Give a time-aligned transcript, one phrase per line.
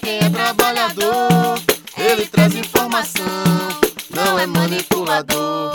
[0.00, 1.58] quem é trabalhador,
[1.96, 3.24] ele traz informação,
[4.14, 5.70] não é manipulador.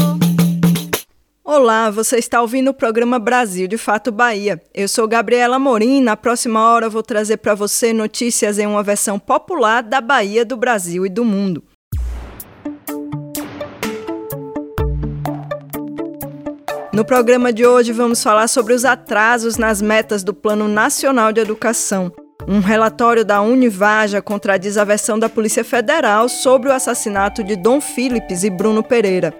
[1.43, 4.61] Olá, você está ouvindo o programa Brasil de Fato Bahia.
[4.73, 6.01] Eu sou Gabriela Morim.
[6.01, 10.57] Na próxima hora vou trazer para você notícias em uma versão popular da Bahia, do
[10.57, 11.63] Brasil e do mundo.
[16.91, 21.41] No programa de hoje vamos falar sobre os atrasos nas metas do Plano Nacional de
[21.41, 22.11] Educação.
[22.47, 27.81] Um relatório da Univaja contradiz a versão da Polícia Federal sobre o assassinato de Dom
[27.81, 29.33] Philips e Bruno Pereira.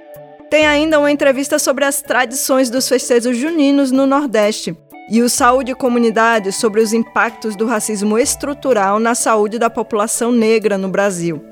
[0.50, 4.76] Tem ainda uma entrevista sobre as tradições dos festejos juninos no Nordeste
[5.10, 10.32] e o Saúde e Comunidade sobre os impactos do racismo estrutural na saúde da população
[10.32, 11.44] negra no Brasil.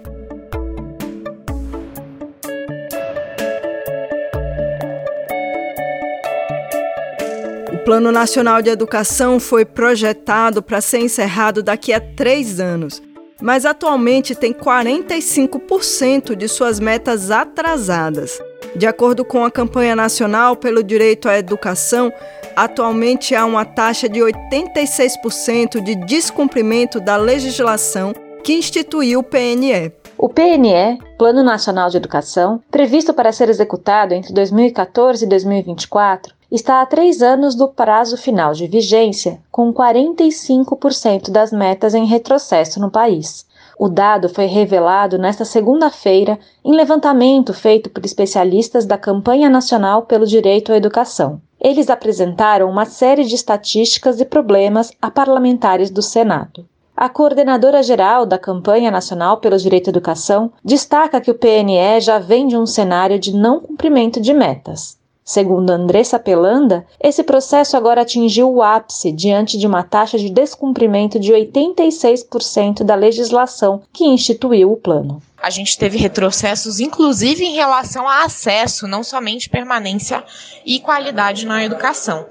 [7.85, 13.01] Plano Nacional de Educação foi projetado para ser encerrado daqui a três anos,
[13.41, 18.41] mas atualmente tem 45% de suas metas atrasadas.
[18.73, 22.11] De acordo com a campanha nacional pelo direito à educação,
[22.55, 28.13] atualmente há uma taxa de 86% de descumprimento da legislação
[28.45, 29.91] que instituiu o PNE.
[30.17, 36.83] O PNE, Plano Nacional de Educação, previsto para ser executado entre 2014 e 2024, está
[36.83, 42.91] há três anos do prazo final de vigência, com 45% das metas em retrocesso no
[42.91, 43.43] país.
[43.79, 50.27] O dado foi revelado nesta segunda-feira em levantamento feito por especialistas da Campanha Nacional pelo
[50.27, 51.41] Direito à Educação.
[51.59, 56.67] Eles apresentaram uma série de estatísticas e problemas a parlamentares do Senado.
[56.95, 62.19] A coordenadora geral da Campanha Nacional pelo Direito à Educação destaca que o PNE já
[62.19, 65.01] vem de um cenário de não cumprimento de metas.
[65.25, 71.17] Segundo Andressa Pelanda, esse processo agora atingiu o ápice diante de uma taxa de descumprimento
[71.17, 75.21] de 86% da legislação que instituiu o plano.
[75.43, 80.23] A gente teve retrocessos, inclusive em relação a acesso, não somente permanência
[80.65, 82.25] e qualidade na educação.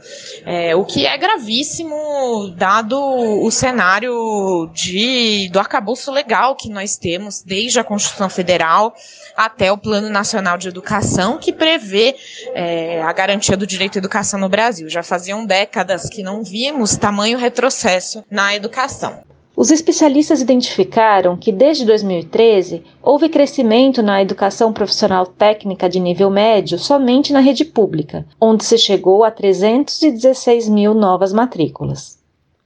[0.46, 7.42] É, o que é gravíssimo, dado o cenário de, do arcabouço legal que nós temos,
[7.42, 8.94] desde a Constituição Federal
[9.36, 12.16] até o Plano Nacional de Educação, que prevê
[12.54, 14.88] é, a garantia do direito à educação no Brasil.
[14.88, 19.31] Já faziam décadas que não vimos tamanho retrocesso na educação.
[19.62, 26.76] Os especialistas identificaram que desde 2013 houve crescimento na educação profissional técnica de nível médio
[26.76, 32.18] somente na rede pública, onde se chegou a 316 mil novas matrículas.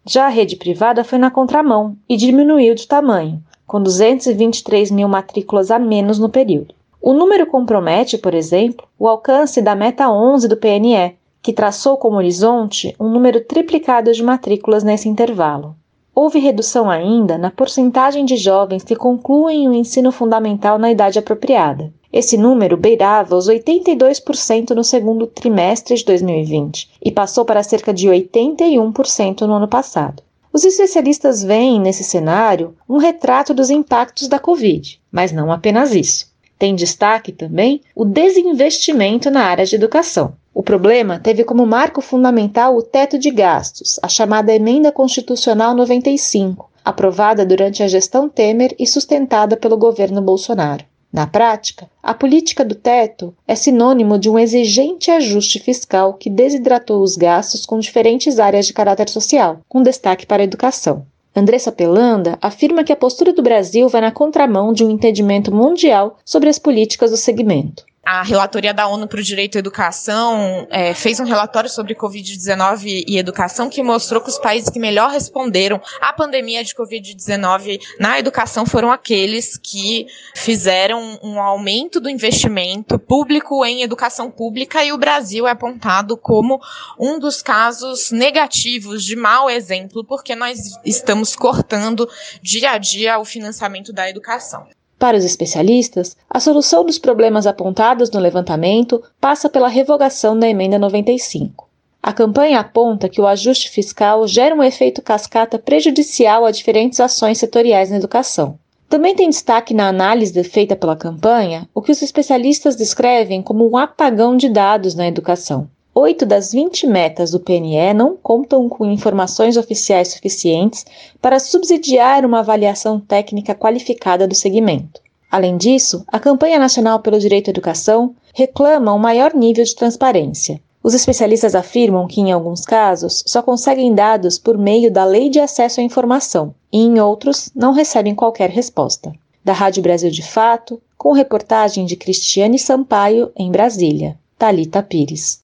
[0.07, 5.71] Já a rede privada foi na contramão e diminuiu de tamanho, com 223 mil matrículas
[5.71, 6.75] a menos no período.
[6.99, 12.17] O número compromete, por exemplo, o alcance da meta 11 do PNE, que traçou como
[12.17, 15.77] horizonte um número triplicado de matrículas nesse intervalo.
[16.19, 21.93] Houve redução ainda na porcentagem de jovens que concluem o ensino fundamental na idade apropriada.
[22.11, 28.09] Esse número beirava os 82% no segundo trimestre de 2020 e passou para cerca de
[28.09, 30.23] 81% no ano passado.
[30.51, 36.33] Os especialistas veem nesse cenário um retrato dos impactos da Covid, mas não apenas isso.
[36.59, 40.33] Tem destaque também o desinvestimento na área de educação.
[40.59, 46.71] O problema teve como marco fundamental o teto de gastos, a chamada Emenda Constitucional 95,
[46.83, 50.83] aprovada durante a gestão Temer e sustentada pelo governo Bolsonaro.
[51.13, 57.03] Na prática, a política do teto é sinônimo de um exigente ajuste fiscal que desidratou
[57.03, 61.05] os gastos com diferentes áreas de caráter social, com destaque para a educação.
[61.37, 66.17] Andressa Pelanda afirma que a postura do Brasil vai na contramão de um entendimento mundial
[66.25, 70.95] sobre as políticas do segmento a relatoria da ONU para o Direito à Educação é,
[70.95, 75.83] fez um relatório sobre Covid-19 e educação que mostrou que os países que melhor responderam
[76.01, 80.07] à pandemia de Covid-19 na educação foram aqueles que
[80.37, 86.61] fizeram um aumento do investimento público em educação pública e o Brasil é apontado como
[86.97, 92.09] um dos casos negativos de mau exemplo porque nós estamos cortando
[92.41, 94.76] dia a dia o financiamento da educação.
[94.99, 100.79] Para os especialistas, a solução dos problemas apontados no levantamento passa pela revogação da Emenda
[100.79, 101.69] 95.
[102.03, 107.37] A campanha aponta que o ajuste fiscal gera um efeito cascata prejudicial a diferentes ações
[107.37, 108.59] setoriais na educação.
[108.89, 113.77] Também tem destaque na análise feita pela campanha o que os especialistas descrevem como um
[113.77, 115.69] apagão de dados na educação.
[115.99, 120.85] Oito das 20 metas do PNE não contam com informações oficiais suficientes
[121.23, 125.01] para subsidiar uma avaliação técnica qualificada do segmento.
[125.31, 130.61] Além disso, a Campanha Nacional pelo Direito à Educação reclama um maior nível de transparência.
[130.83, 135.41] Os especialistas afirmam que, em alguns casos, só conseguem dados por meio da Lei de
[135.41, 139.15] Acesso à Informação e, em outros, não recebem qualquer resposta.
[139.43, 144.19] Da Rádio Brasil de Fato, com reportagem de Cristiane Sampaio, em Brasília.
[144.39, 145.39] Talita Pires.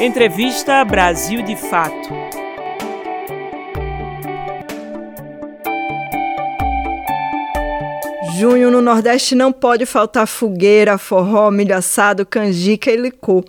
[0.00, 2.08] Entrevista Brasil de Fato.
[8.38, 13.44] Junho no Nordeste não pode faltar fogueira, forró, milho assado, canjica e licor.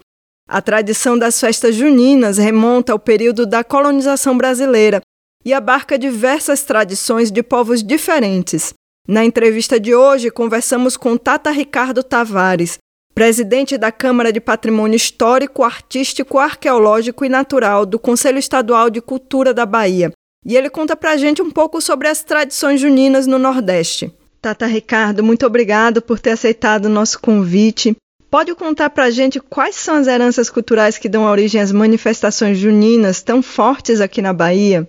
[0.49, 5.01] A tradição das festas juninas remonta ao período da colonização brasileira
[5.45, 8.73] e abarca diversas tradições de povos diferentes.
[9.07, 12.79] Na entrevista de hoje, conversamos com Tata Ricardo Tavares,
[13.19, 19.53] presidente da Câmara de Patrimônio Histórico, Artístico, Arqueológico e Natural do Conselho Estadual de Cultura
[19.53, 20.13] da Bahia.
[20.45, 24.09] E ele conta pra gente um pouco sobre as tradições juninas no Nordeste.
[24.41, 27.93] Tata Ricardo, muito obrigado por ter aceitado o nosso convite.
[28.31, 32.57] Pode contar para a gente quais são as heranças culturais que dão origem às manifestações
[32.57, 34.87] juninas tão fortes aqui na Bahia?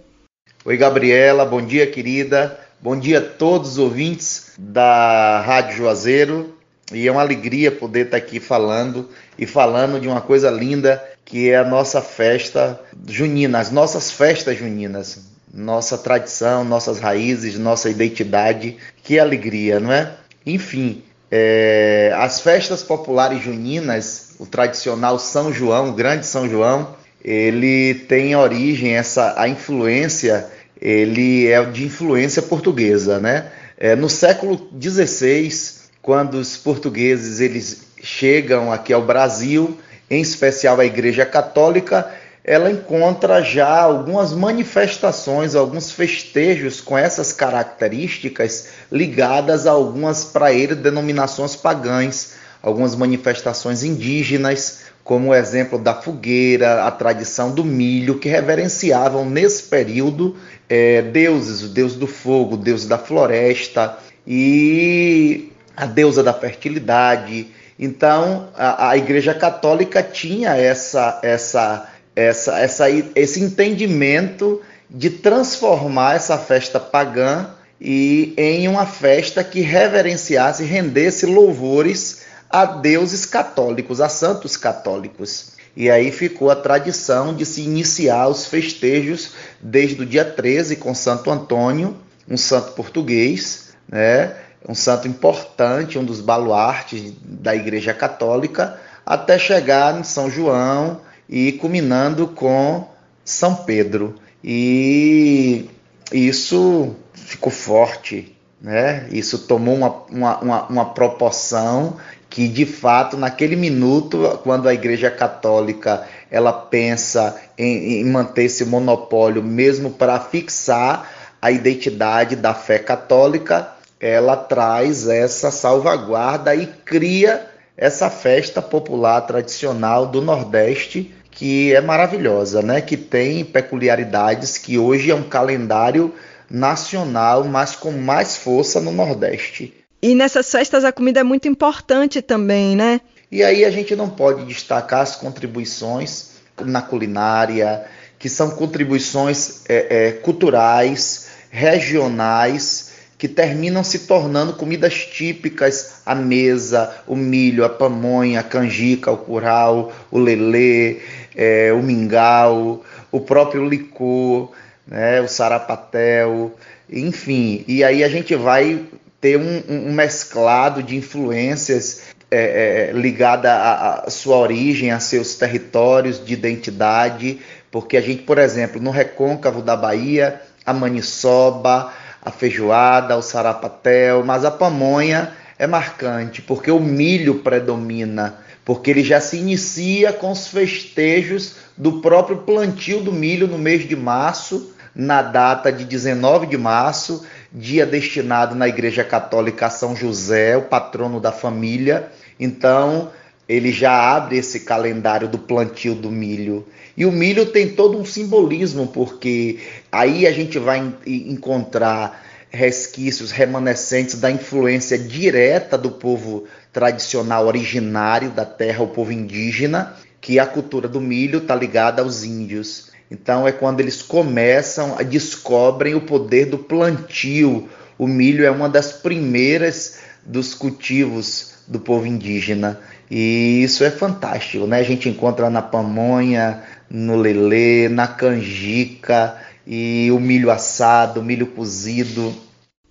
[0.64, 2.60] Oi, Gabriela, bom dia, querida.
[2.80, 6.59] Bom dia a todos os ouvintes da Rádio Juazeiro.
[6.92, 9.08] E é uma alegria poder estar aqui falando
[9.38, 14.58] e falando de uma coisa linda que é a nossa festa junina, as nossas festas
[14.58, 18.76] juninas nossa tradição, nossas raízes, nossa identidade.
[19.02, 20.12] Que alegria, não é?
[20.46, 27.94] Enfim, é, as festas populares juninas, o tradicional São João, o grande São João, ele
[27.94, 30.46] tem origem, essa a influência,
[30.80, 33.50] ele é de influência portuguesa, né?
[33.76, 39.78] É, no século XVI, quando os portugueses eles chegam aqui ao Brasil,
[40.10, 42.10] em especial a Igreja Católica,
[42.42, 50.74] ela encontra já algumas manifestações, alguns festejos com essas características ligadas a algumas para ele
[50.74, 58.28] denominações pagãs, algumas manifestações indígenas, como o exemplo da fogueira, a tradição do milho, que
[58.28, 60.36] reverenciavam nesse período
[60.68, 63.98] é, deuses, o deus do fogo, o deus da floresta.
[64.26, 67.48] E a deusa da fertilidade.
[67.78, 76.36] Então, a, a Igreja Católica tinha essa, essa essa, essa, esse entendimento de transformar essa
[76.36, 77.50] festa pagã
[77.80, 85.52] e em uma festa que reverenciasse e rendesse louvores a deuses católicos, a santos católicos.
[85.76, 90.92] E aí ficou a tradição de se iniciar os festejos desde o dia 13 com
[90.94, 91.96] Santo Antônio,
[92.28, 94.34] um santo português, né?
[94.68, 101.52] Um santo importante, um dos baluartes da Igreja Católica, até chegar em São João, e
[101.52, 102.88] culminando com
[103.24, 104.16] São Pedro.
[104.42, 105.70] E
[106.12, 109.06] isso ficou forte, né?
[109.12, 111.96] Isso tomou uma, uma, uma, uma proporção
[112.28, 118.64] que de fato naquele minuto, quando a Igreja Católica ela pensa em, em manter esse
[118.64, 121.10] monopólio mesmo para fixar
[121.42, 130.06] a identidade da fé católica, ela traz essa salvaguarda e cria essa festa popular tradicional
[130.06, 132.80] do Nordeste que é maravilhosa, né?
[132.80, 136.12] Que tem peculiaridades que hoje é um calendário
[136.50, 139.72] nacional, mas com mais força no Nordeste.
[140.02, 143.00] E nessas festas a comida é muito importante também, né?
[143.30, 147.86] E aí a gente não pode destacar as contribuições na culinária,
[148.18, 152.89] que são contribuições é, é, culturais, regionais,
[153.20, 159.18] que terminam se tornando comidas típicas à mesa, o milho, a pamonha, a canjica, o
[159.18, 161.00] curau, o lelê,
[161.36, 164.52] é, o mingau, o próprio licor,
[164.86, 166.56] né, o sarapatel,
[166.90, 167.62] enfim.
[167.68, 168.86] E aí a gente vai
[169.20, 176.24] ter um, um mesclado de influências é, é, ligada à, sua origem, a seus territórios
[176.24, 177.38] de identidade,
[177.70, 184.24] porque a gente, por exemplo, no recôncavo da Bahia, a maniçoba, a feijoada, o sarapatel,
[184.24, 188.38] mas a pamonha é marcante, porque o milho predomina
[188.70, 193.88] porque ele já se inicia com os festejos do próprio plantio do milho no mês
[193.88, 199.96] de março, na data de 19 de março, dia destinado na Igreja Católica a São
[199.96, 202.10] José, o patrono da família.
[202.38, 203.10] Então,
[203.48, 206.64] ele já abre esse calendário do plantio do milho.
[207.00, 209.58] E o milho tem todo um simbolismo, porque
[209.90, 218.44] aí a gente vai encontrar resquícios remanescentes da influência direta do povo tradicional originário da
[218.44, 222.90] terra, o povo indígena, que a cultura do milho está ligada aos índios.
[223.10, 227.66] Então é quando eles começam a descobrem o poder do plantio.
[227.96, 232.78] O milho é uma das primeiras dos cultivos do povo indígena.
[233.10, 234.78] E isso é fantástico, né?
[234.78, 241.46] A gente encontra na pamonha, no lelê, na canjica e o milho assado, o milho
[241.46, 242.34] cozido.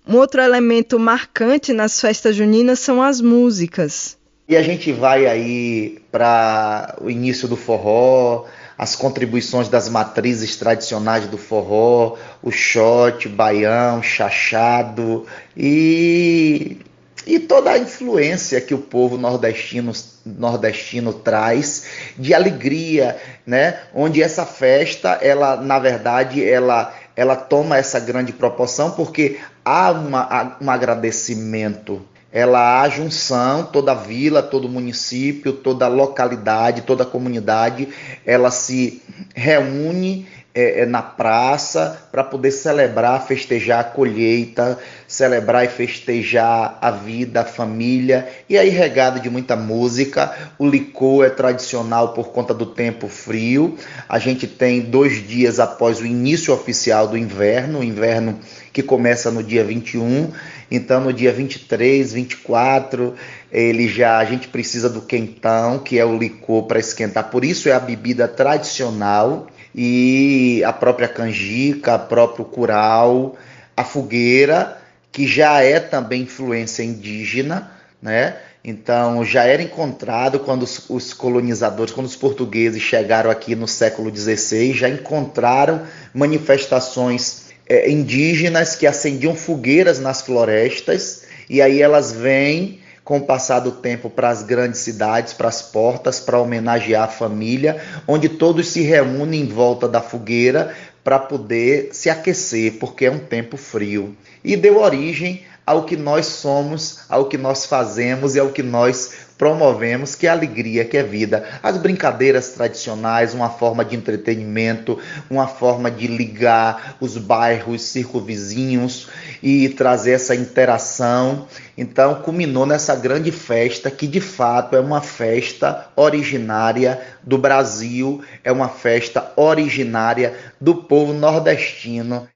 [0.08, 4.16] Um outro elemento marcante nas festas juninas são as músicas.
[4.48, 11.26] E a gente vai aí para o início do forró, as contribuições das matrizes tradicionais
[11.26, 15.26] do forró, o shot, baião, chachado
[15.56, 16.78] e
[17.26, 19.92] e toda a influência que o povo nordestino,
[20.24, 21.84] nordestino traz
[22.18, 23.78] de alegria, né?
[23.94, 30.56] Onde essa festa, ela na verdade, ela ela toma essa grande proporção porque há uma,
[30.60, 32.00] um agradecimento
[32.32, 37.88] ela há junção, toda vila, todo município, toda localidade, toda comunidade,
[38.24, 39.02] ela se
[39.34, 44.76] reúne é, é, na praça para poder celebrar, festejar a colheita,
[45.06, 50.34] celebrar e festejar a vida, a família, e aí regado de muita música.
[50.58, 53.76] O licor é tradicional por conta do tempo frio.
[54.08, 58.36] A gente tem dois dias após o início oficial do inverno, o inverno
[58.72, 60.32] que começa no dia 21.
[60.68, 63.14] Então, no dia 23, 24,
[63.52, 67.30] ele já a gente precisa do quentão, que é o licor para esquentar.
[67.30, 73.36] Por isso é a bebida tradicional e a própria canjica, a próprio curau,
[73.76, 74.78] a fogueira,
[75.12, 77.70] que já é também influência indígena,
[78.02, 78.36] né?
[78.62, 84.14] Então já era encontrado quando os, os, colonizadores, quando os portugueses chegaram aqui no século
[84.14, 92.80] XVI, já encontraram manifestações é, indígenas que acendiam fogueiras nas florestas e aí elas vêm
[93.04, 97.08] com o passar do tempo para as grandes cidades, para as portas, para homenagear a
[97.08, 103.10] família, onde todos se reúnem em volta da fogueira para poder se aquecer, porque é
[103.10, 104.16] um tempo frio.
[104.44, 109.29] E deu origem ao que nós somos, ao que nós fazemos e ao que nós
[109.40, 111.48] promovemos, que a alegria, que é vida.
[111.62, 114.98] As brincadeiras tradicionais, uma forma de entretenimento,
[115.30, 119.08] uma forma de ligar os bairros circunvizinhos
[119.42, 121.48] e trazer essa interação.
[121.74, 128.52] Então, culminou nessa grande festa, que de fato é uma festa originária do Brasil, é
[128.52, 132.28] uma festa originária do povo nordestino.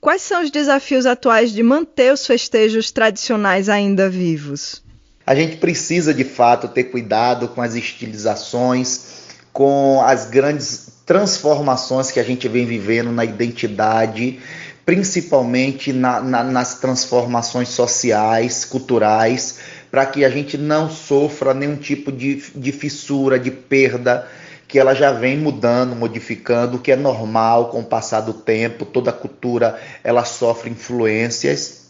[0.00, 4.87] Quais são os desafios atuais de manter os festejos tradicionais ainda vivos?
[5.28, 12.18] A gente precisa de fato ter cuidado com as estilizações, com as grandes transformações que
[12.18, 14.40] a gente vem vivendo na identidade,
[14.86, 19.58] principalmente na, na, nas transformações sociais, culturais,
[19.90, 24.26] para que a gente não sofra nenhum tipo de, de fissura, de perda,
[24.66, 28.86] que ela já vem mudando, modificando, o que é normal com o passar do tempo,
[28.86, 31.88] toda cultura ela sofre influências,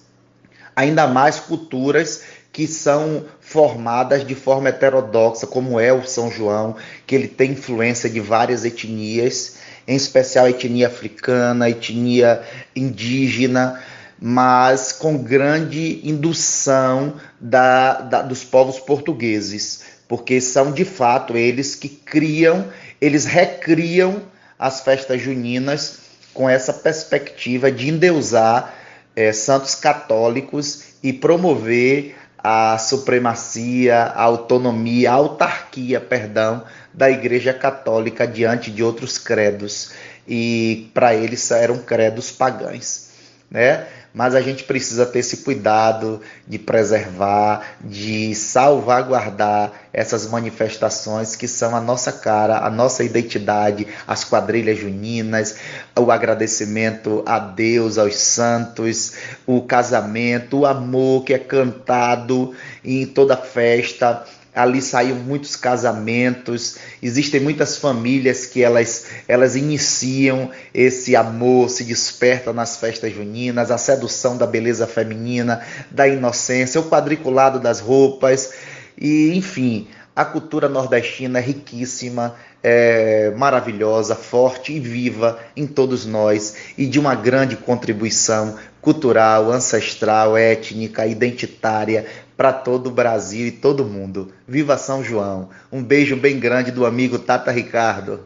[0.74, 6.74] ainda mais culturas que são formadas de forma heterodoxa, como é o São João,
[7.06, 12.42] que ele tem influência de várias etnias, em especial a etnia africana, a etnia
[12.74, 13.80] indígena,
[14.20, 21.88] mas com grande indução da, da, dos povos portugueses, porque são de fato eles que
[21.88, 22.66] criam,
[23.00, 24.20] eles recriam
[24.58, 26.00] as festas juninas
[26.34, 28.74] com essa perspectiva de endeusar
[29.14, 36.64] é, santos católicos e promover a supremacia, a autonomia, a autarquia, perdão,
[36.94, 39.92] da Igreja Católica diante de outros credos.
[40.26, 43.08] E para eles eram credos pagãos,
[43.50, 43.86] né?
[44.18, 51.76] Mas a gente precisa ter esse cuidado de preservar, de salvaguardar essas manifestações que são
[51.76, 55.54] a nossa cara, a nossa identidade, as quadrilhas juninas,
[55.96, 59.12] o agradecimento a Deus, aos santos,
[59.46, 64.24] o casamento, o amor que é cantado em toda festa
[64.58, 72.52] ali saíram muitos casamentos, existem muitas famílias que elas, elas iniciam esse amor, se desperta
[72.52, 75.60] nas festas juninas, a sedução da beleza feminina,
[75.92, 78.52] da inocência, o quadriculado das roupas,
[79.00, 86.56] e enfim, a cultura nordestina é riquíssima, é maravilhosa, forte e viva em todos nós
[86.76, 92.06] e de uma grande contribuição cultural, ancestral, étnica, identitária
[92.38, 94.32] para todo o Brasil e todo mundo.
[94.46, 95.48] Viva São João!
[95.72, 98.20] Um beijo bem grande do amigo Tata Ricardo.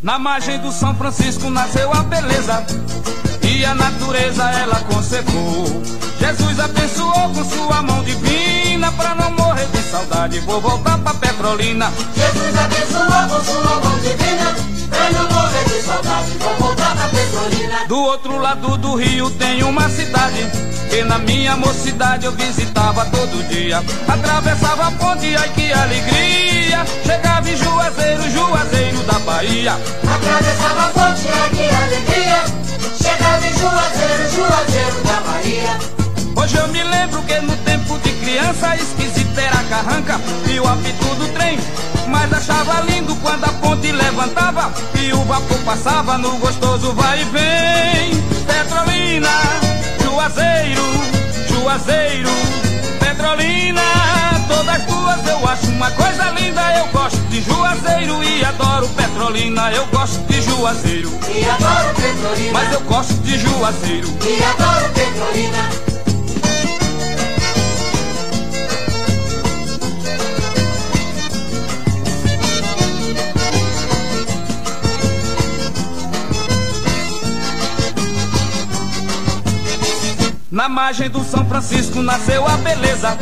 [0.00, 2.64] Na margem do São Francisco nasceu a beleza
[3.42, 6.03] e a natureza ela consecou.
[6.24, 10.40] Jesus abençoou com sua mão divina pra não morrer de saudade.
[10.40, 11.92] Vou voltar pra Petrolina.
[12.16, 14.56] Jesus abençoou com sua mão divina
[14.88, 16.30] pra não morrer de saudade.
[16.38, 17.84] Vou voltar pra Petrolina.
[17.86, 20.50] Do outro lado do rio tem uma cidade
[20.88, 23.84] que na minha mocidade eu visitava todo dia.
[24.08, 26.86] Atravessava a ponte, ai que alegria.
[27.04, 29.74] Chegava em Juazeiro, Juazeiro da Bahia.
[29.74, 32.44] Atravessava a ponte, ai que alegria.
[32.96, 36.03] Chegava em Juazeiro, Juazeiro da Bahia.
[36.36, 41.14] Hoje eu me lembro que no tempo de criança esquisito era carranca e o apito
[41.16, 41.58] do trem.
[42.08, 47.24] Mas achava lindo quando a ponte levantava e o vapor passava no gostoso vai e
[47.24, 48.22] vem.
[48.46, 49.30] Petrolina,
[50.02, 50.82] Juazeiro,
[51.48, 52.30] Juazeiro,
[53.00, 53.82] Petrolina,
[54.48, 56.62] todas duas eu acho uma coisa linda.
[56.78, 59.72] Eu gosto de Juazeiro e adoro Petrolina.
[59.72, 62.52] Eu gosto de Juazeiro E adoro Petrolina.
[62.52, 64.08] mas eu gosto de Juazeiro.
[64.26, 65.93] E adoro Petrolina.
[80.54, 83.18] Na margem do São Francisco nasceu a beleza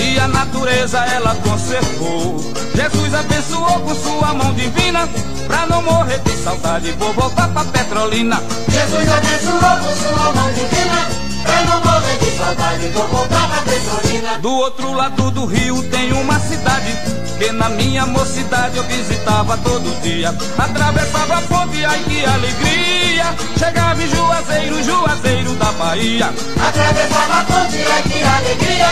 [0.00, 2.38] e a natureza ela conservou.
[2.72, 5.08] Jesus abençoou com sua mão divina
[5.48, 6.92] pra não morrer de saudade.
[6.92, 8.40] Vou voltar pra Petrolina.
[8.68, 12.88] Jesus abençoou com sua mão divina pra não morrer de saudade.
[12.88, 14.38] Vou voltar pra Petrolina.
[14.38, 16.96] Do outro lado do rio tem uma cidade
[17.38, 20.34] que na minha mocidade eu visitava todo dia.
[20.58, 23.24] Atravessava a ponte, ai que alegria!
[23.58, 26.32] Chegava em Juazeiro, Juazeiro da Bahia.
[26.68, 28.88] Atravessava a ponte, ai que alegria.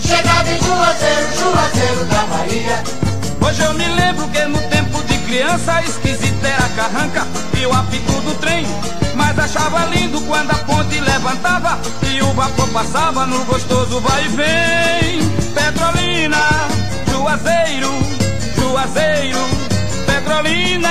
[0.00, 2.82] Chegava em Juazeiro, Juazeiro da Bahia.
[3.40, 7.26] Hoje eu me lembro que no tempo de criança esquisito era carranca
[7.58, 8.66] e o apito do trem.
[9.16, 14.28] Mas achava lindo quando a ponte levantava e o vapor passava no gostoso vai e
[14.28, 15.30] vem.
[15.54, 16.38] Petrolina,
[17.10, 17.90] Juazeiro,
[18.56, 19.38] Juazeiro,
[20.06, 20.90] Petrolina,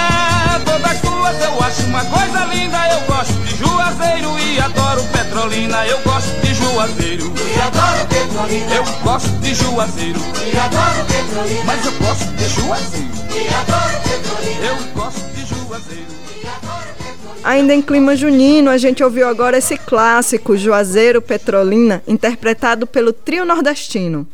[0.66, 2.78] todas tuas eu acho uma coisa linda.
[2.90, 5.86] Eu gosto de Juazeiro e adoro Petrolina.
[5.86, 8.74] Eu gosto de Juazeiro, E adoro Petrolina.
[8.76, 10.20] eu gosto de Juazeiro,
[10.52, 11.64] E adoro Petrolina.
[11.66, 13.12] mas eu gosto de Juazeiro.
[13.36, 14.66] E adoro Petrolina.
[14.66, 16.16] Eu gosto de Juazeiro.
[17.45, 23.45] Ainda em clima junino, a gente ouviu agora esse clássico Juazeiro Petrolina, interpretado pelo trio
[23.45, 24.27] nordestino.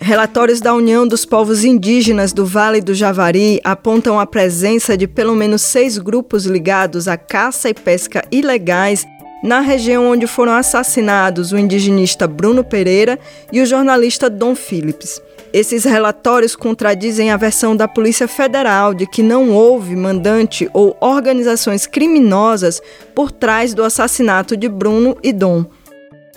[0.00, 5.36] Relatórios da União dos Povos Indígenas do Vale do Javari apontam a presença de pelo
[5.36, 9.06] menos seis grupos ligados à caça e pesca ilegais
[9.40, 13.16] na região onde foram assassinados o indigenista Bruno Pereira
[13.52, 15.20] e o jornalista Dom Phillips.
[15.52, 21.86] Esses relatórios contradizem a versão da Polícia Federal de que não houve mandante ou organizações
[21.86, 22.82] criminosas
[23.14, 25.64] por trás do assassinato de Bruno e Dom.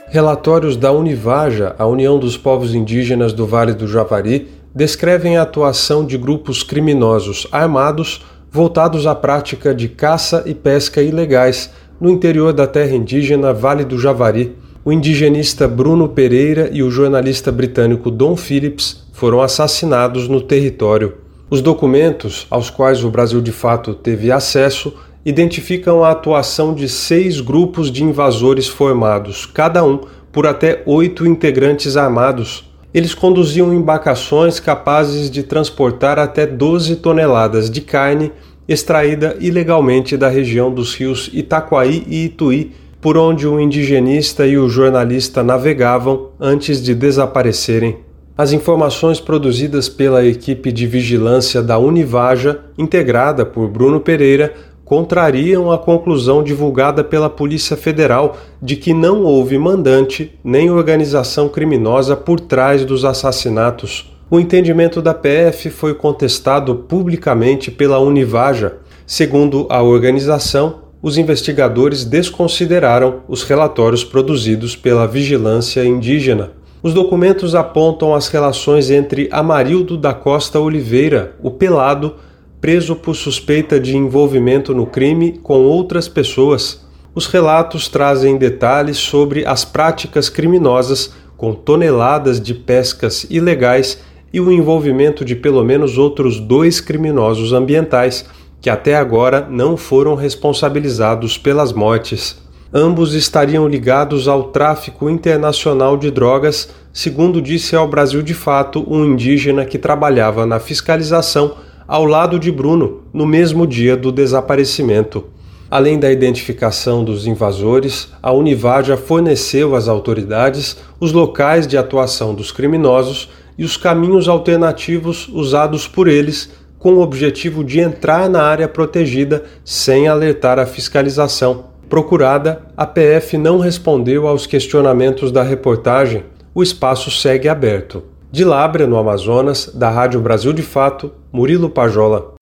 [0.07, 6.05] Relatórios da Univaja, a União dos Povos Indígenas do Vale do Javari, descrevem a atuação
[6.05, 11.69] de grupos criminosos armados voltados à prática de caça e pesca ilegais
[11.99, 14.55] no interior da terra indígena Vale do Javari.
[14.83, 21.15] O indigenista Bruno Pereira e o jornalista britânico Don Phillips foram assassinados no território.
[21.49, 24.93] Os documentos, aos quais o Brasil de fato teve acesso,
[25.25, 29.99] identificam a atuação de seis grupos de invasores formados, cada um
[30.31, 32.71] por até oito integrantes armados.
[32.93, 38.31] Eles conduziam embarcações capazes de transportar até 12 toneladas de carne
[38.65, 44.67] extraída ilegalmente da região dos rios Itaquaí e Ituí, por onde o indigenista e o
[44.67, 47.97] jornalista navegavam antes de desaparecerem.
[48.37, 54.53] As informações produzidas pela equipe de vigilância da Univaja, integrada por Bruno Pereira,
[54.85, 62.15] contrariam a conclusão divulgada pela Polícia Federal de que não houve mandante nem organização criminosa
[62.15, 64.11] por trás dos assassinatos.
[64.31, 68.77] O entendimento da PF foi contestado publicamente pela Univaja.
[69.05, 76.51] Segundo a organização, os investigadores desconsideraram os relatórios produzidos pela Vigilância Indígena.
[76.83, 82.15] Os documentos apontam as relações entre Amarildo da Costa Oliveira, o Pelado,
[82.59, 86.85] preso por suspeita de envolvimento no crime com outras pessoas.
[87.15, 93.99] Os relatos trazem detalhes sobre as práticas criminosas com toneladas de pescas ilegais
[94.31, 98.25] e o envolvimento de pelo menos outros dois criminosos ambientais
[98.61, 102.37] que até agora não foram responsabilizados pelas mortes.
[102.73, 109.05] Ambos estariam ligados ao tráfico internacional de drogas, segundo disse ao Brasil de Fato um
[109.05, 111.55] indígena que trabalhava na fiscalização
[111.87, 115.25] ao lado de Bruno no mesmo dia do desaparecimento.
[115.71, 122.51] Além da identificação dos invasores, a Univaja forneceu às autoridades os locais de atuação dos
[122.51, 128.67] criminosos e os caminhos alternativos usados por eles com o objetivo de entrar na área
[128.67, 131.65] protegida sem alertar a fiscalização.
[131.89, 136.23] Procurada, a PF não respondeu aos questionamentos da reportagem.
[136.55, 138.03] O espaço segue aberto.
[138.31, 142.35] De Lábrea, no Amazonas, da Rádio Brasil de Fato, Murilo Pajola.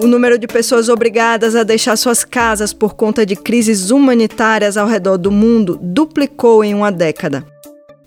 [0.00, 4.86] O número de pessoas obrigadas a deixar suas casas por conta de crises humanitárias ao
[4.86, 7.53] redor do mundo duplicou em uma década.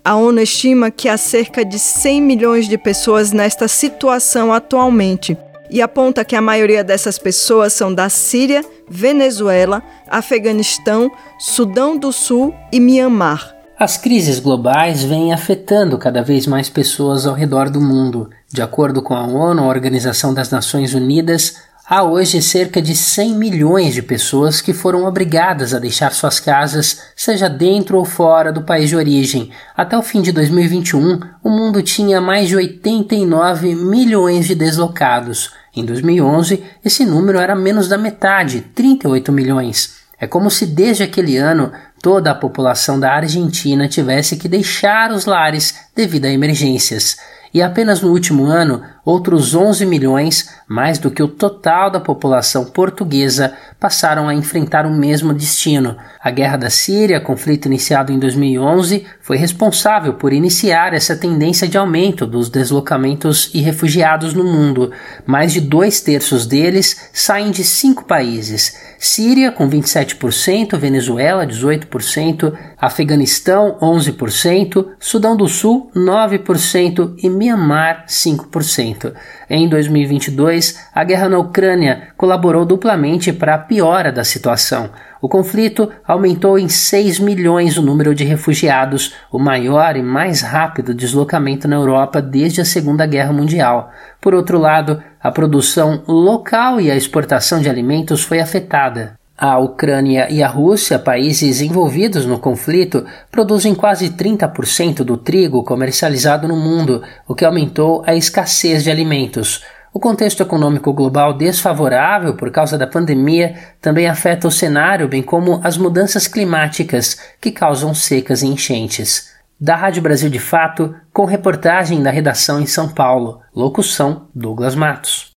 [0.08, 5.36] A ONU estima que há cerca de 100 milhões de pessoas nesta situação atualmente
[5.70, 12.54] e aponta que a maioria dessas pessoas são da Síria, Venezuela, Afeganistão, Sudão do Sul
[12.72, 13.54] e Mianmar.
[13.78, 18.30] As crises globais vêm afetando cada vez mais pessoas ao redor do mundo.
[18.50, 21.56] De acordo com a ONU, a Organização das Nações Unidas,
[21.90, 27.00] Há hoje cerca de 100 milhões de pessoas que foram obrigadas a deixar suas casas,
[27.16, 29.50] seja dentro ou fora do país de origem.
[29.74, 35.50] Até o fim de 2021, o mundo tinha mais de 89 milhões de deslocados.
[35.74, 39.94] Em 2011, esse número era menos da metade, 38 milhões.
[40.20, 41.72] É como se desde aquele ano
[42.02, 47.16] toda a população da Argentina tivesse que deixar os lares devido a emergências
[47.52, 52.66] e apenas no último ano, outros 11 milhões, mais do que o total da população
[52.66, 55.96] portuguesa, passaram a enfrentar o mesmo destino.
[56.22, 61.78] A Guerra da Síria, conflito iniciado em 2011, foi responsável por iniciar essa tendência de
[61.78, 64.92] aumento dos deslocamentos e refugiados no mundo.
[65.24, 73.78] Mais de dois terços deles saem de cinco países: Síria, com 27%, Venezuela, 18%, Afeganistão,
[73.80, 79.14] 11%, Sudão do Sul, 9% e Myanmar 5%.
[79.48, 84.90] Em 2022, a guerra na Ucrânia colaborou duplamente para a piora da situação.
[85.20, 90.94] O conflito aumentou em 6 milhões o número de refugiados, o maior e mais rápido
[90.94, 93.90] deslocamento na Europa desde a Segunda Guerra Mundial.
[94.20, 99.18] Por outro lado, a produção local e a exportação de alimentos foi afetada.
[99.40, 106.48] A Ucrânia e a Rússia, países envolvidos no conflito, produzem quase 30% do trigo comercializado
[106.48, 109.62] no mundo, o que aumentou a escassez de alimentos.
[109.94, 115.60] O contexto econômico global desfavorável por causa da pandemia também afeta o cenário, bem como
[115.62, 119.32] as mudanças climáticas que causam secas e enchentes.
[119.60, 123.40] Da Rádio Brasil de Fato, com reportagem da redação em São Paulo.
[123.54, 125.30] Locução: Douglas Matos.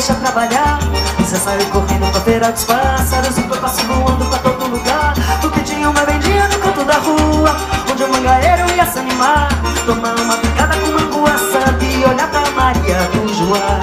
[0.00, 0.78] Deixa trabalhar.
[1.18, 3.36] Você saiu correndo pra feira dos pássaros.
[3.36, 5.14] E foi passo voando pra todo lugar.
[5.42, 7.56] Porque tinha uma vendinha no canto da rua
[7.90, 9.48] Onde o mangaeiro ia se animar.
[9.84, 13.80] Tomar uma picada com mango assado E olhar pra Maria do Joá.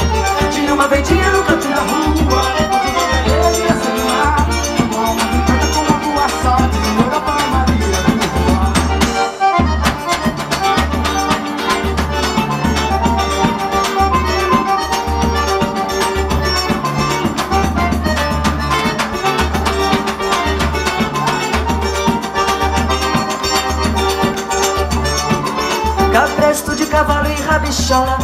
[0.51, 2.57] Tinha uma vendinha no canto da rua
[27.67, 28.17] rabichola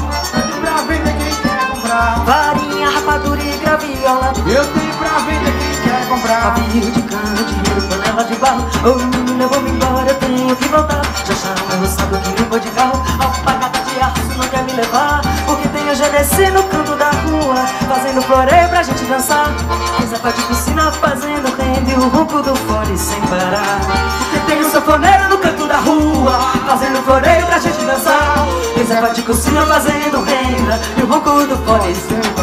[0.61, 2.23] Pra vender quem quer comprar.
[2.25, 4.33] Farinha, rapadura e graviola.
[4.37, 6.53] Eu tenho pra vender quem quer comprar.
[6.53, 8.65] Pavio de cana, dinheiro, panela de barro.
[8.85, 11.01] Ô menino, eu vou me embora, eu tenho que voltar.
[11.25, 13.03] Já chama o sábado que não vou de carro.
[13.21, 15.12] Alpacata de aço não quer me levar
[16.23, 17.55] GDC no canto da rua
[17.87, 19.53] Fazendo floreio pra gente dançar.
[19.99, 23.81] Risa de piscina fazendo rende O ronco do fone sem parar.
[24.47, 28.45] Tem o sanfoneiro no canto da rua Fazendo floreio pra gente dançar.
[28.75, 32.42] Reserva de cozinha fazendo renda E o ronco do fone sem parar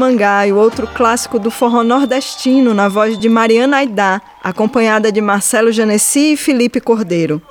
[0.00, 6.32] Mangaio, outro clássico do forró nordestino, na voz de Mariana Aidá, acompanhada de Marcelo Janesi
[6.32, 7.42] e Felipe Cordeiro.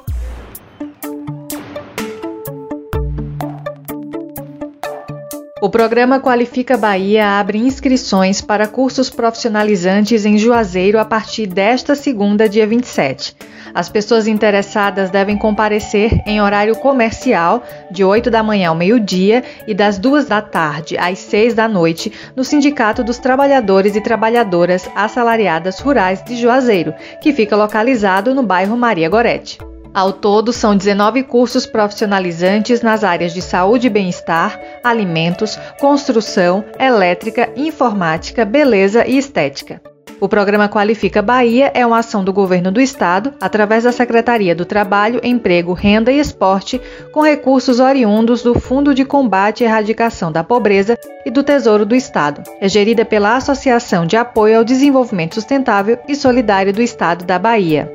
[5.62, 12.49] O programa Qualifica Bahia abre inscrições para cursos profissionalizantes em Juazeiro a partir desta segunda,
[12.49, 13.35] dia 27.
[13.73, 19.73] As pessoas interessadas devem comparecer em horário comercial, de 8 da manhã ao meio-dia e
[19.73, 25.79] das 2 da tarde às 6 da noite, no Sindicato dos Trabalhadores e Trabalhadoras Assalariadas
[25.79, 29.58] Rurais de Juazeiro, que fica localizado no bairro Maria Gorete.
[29.93, 37.49] Ao todo, são 19 cursos profissionalizantes nas áreas de saúde e bem-estar, alimentos, construção, elétrica,
[37.55, 39.82] informática, beleza e estética.
[40.21, 44.65] O programa Qualifica Bahia é uma ação do governo do estado, através da Secretaria do
[44.65, 46.82] Trabalho, Emprego, Renda e Esporte,
[47.13, 51.95] com recursos oriundos do Fundo de Combate e Erradicação da Pobreza e do Tesouro do
[51.95, 52.43] Estado.
[52.60, 57.89] É gerida pela Associação de Apoio ao Desenvolvimento Sustentável e Solidário do Estado da Bahia.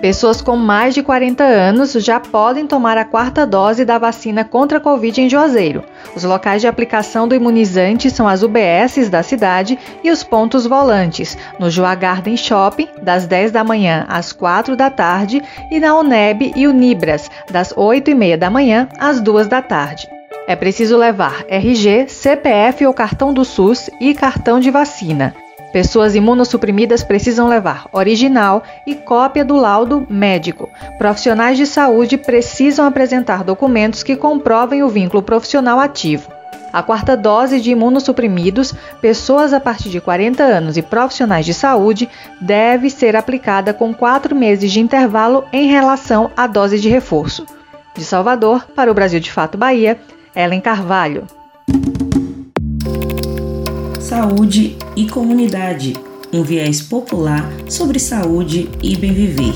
[0.00, 4.78] Pessoas com mais de 40 anos já podem tomar a quarta dose da vacina contra
[4.78, 5.84] a Covid em Juazeiro.
[6.16, 11.36] Os locais de aplicação do imunizante são as UBSs da cidade e os pontos volantes,
[11.58, 16.54] no Joa Garden Shopping, das 10 da manhã às 4 da tarde, e na UNEB
[16.56, 20.08] e Unibras, das 8 e meia da manhã às 2 da tarde.
[20.48, 25.34] É preciso levar RG, CPF ou cartão do SUS e cartão de vacina.
[25.72, 30.68] Pessoas imunossuprimidas precisam levar original e cópia do laudo médico.
[30.98, 36.30] Profissionais de saúde precisam apresentar documentos que comprovem o vínculo profissional ativo.
[36.72, 42.08] A quarta dose de imunossuprimidos, pessoas a partir de 40 anos e profissionais de saúde,
[42.40, 47.44] deve ser aplicada com quatro meses de intervalo em relação à dose de reforço.
[47.96, 49.98] De Salvador, para o Brasil de Fato Bahia,
[50.34, 51.26] Ellen Carvalho
[54.10, 55.92] saúde e comunidade,
[56.32, 59.54] um viés popular sobre saúde e bem viver.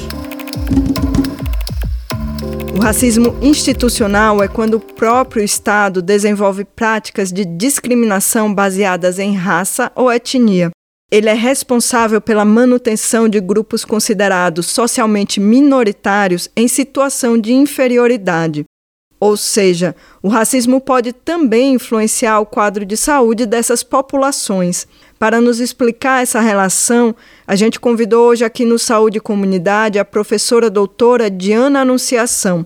[2.73, 9.91] O racismo institucional é quando o próprio Estado desenvolve práticas de discriminação baseadas em raça
[9.97, 10.71] ou etnia.
[11.11, 18.65] Ele é responsável pela manutenção de grupos considerados socialmente minoritários em situação de inferioridade.
[19.25, 24.87] Ou seja, o racismo pode também influenciar o quadro de saúde dessas populações.
[25.19, 30.69] Para nos explicar essa relação, a gente convidou hoje aqui no Saúde Comunidade a professora
[30.69, 32.65] doutora Diana Anunciação,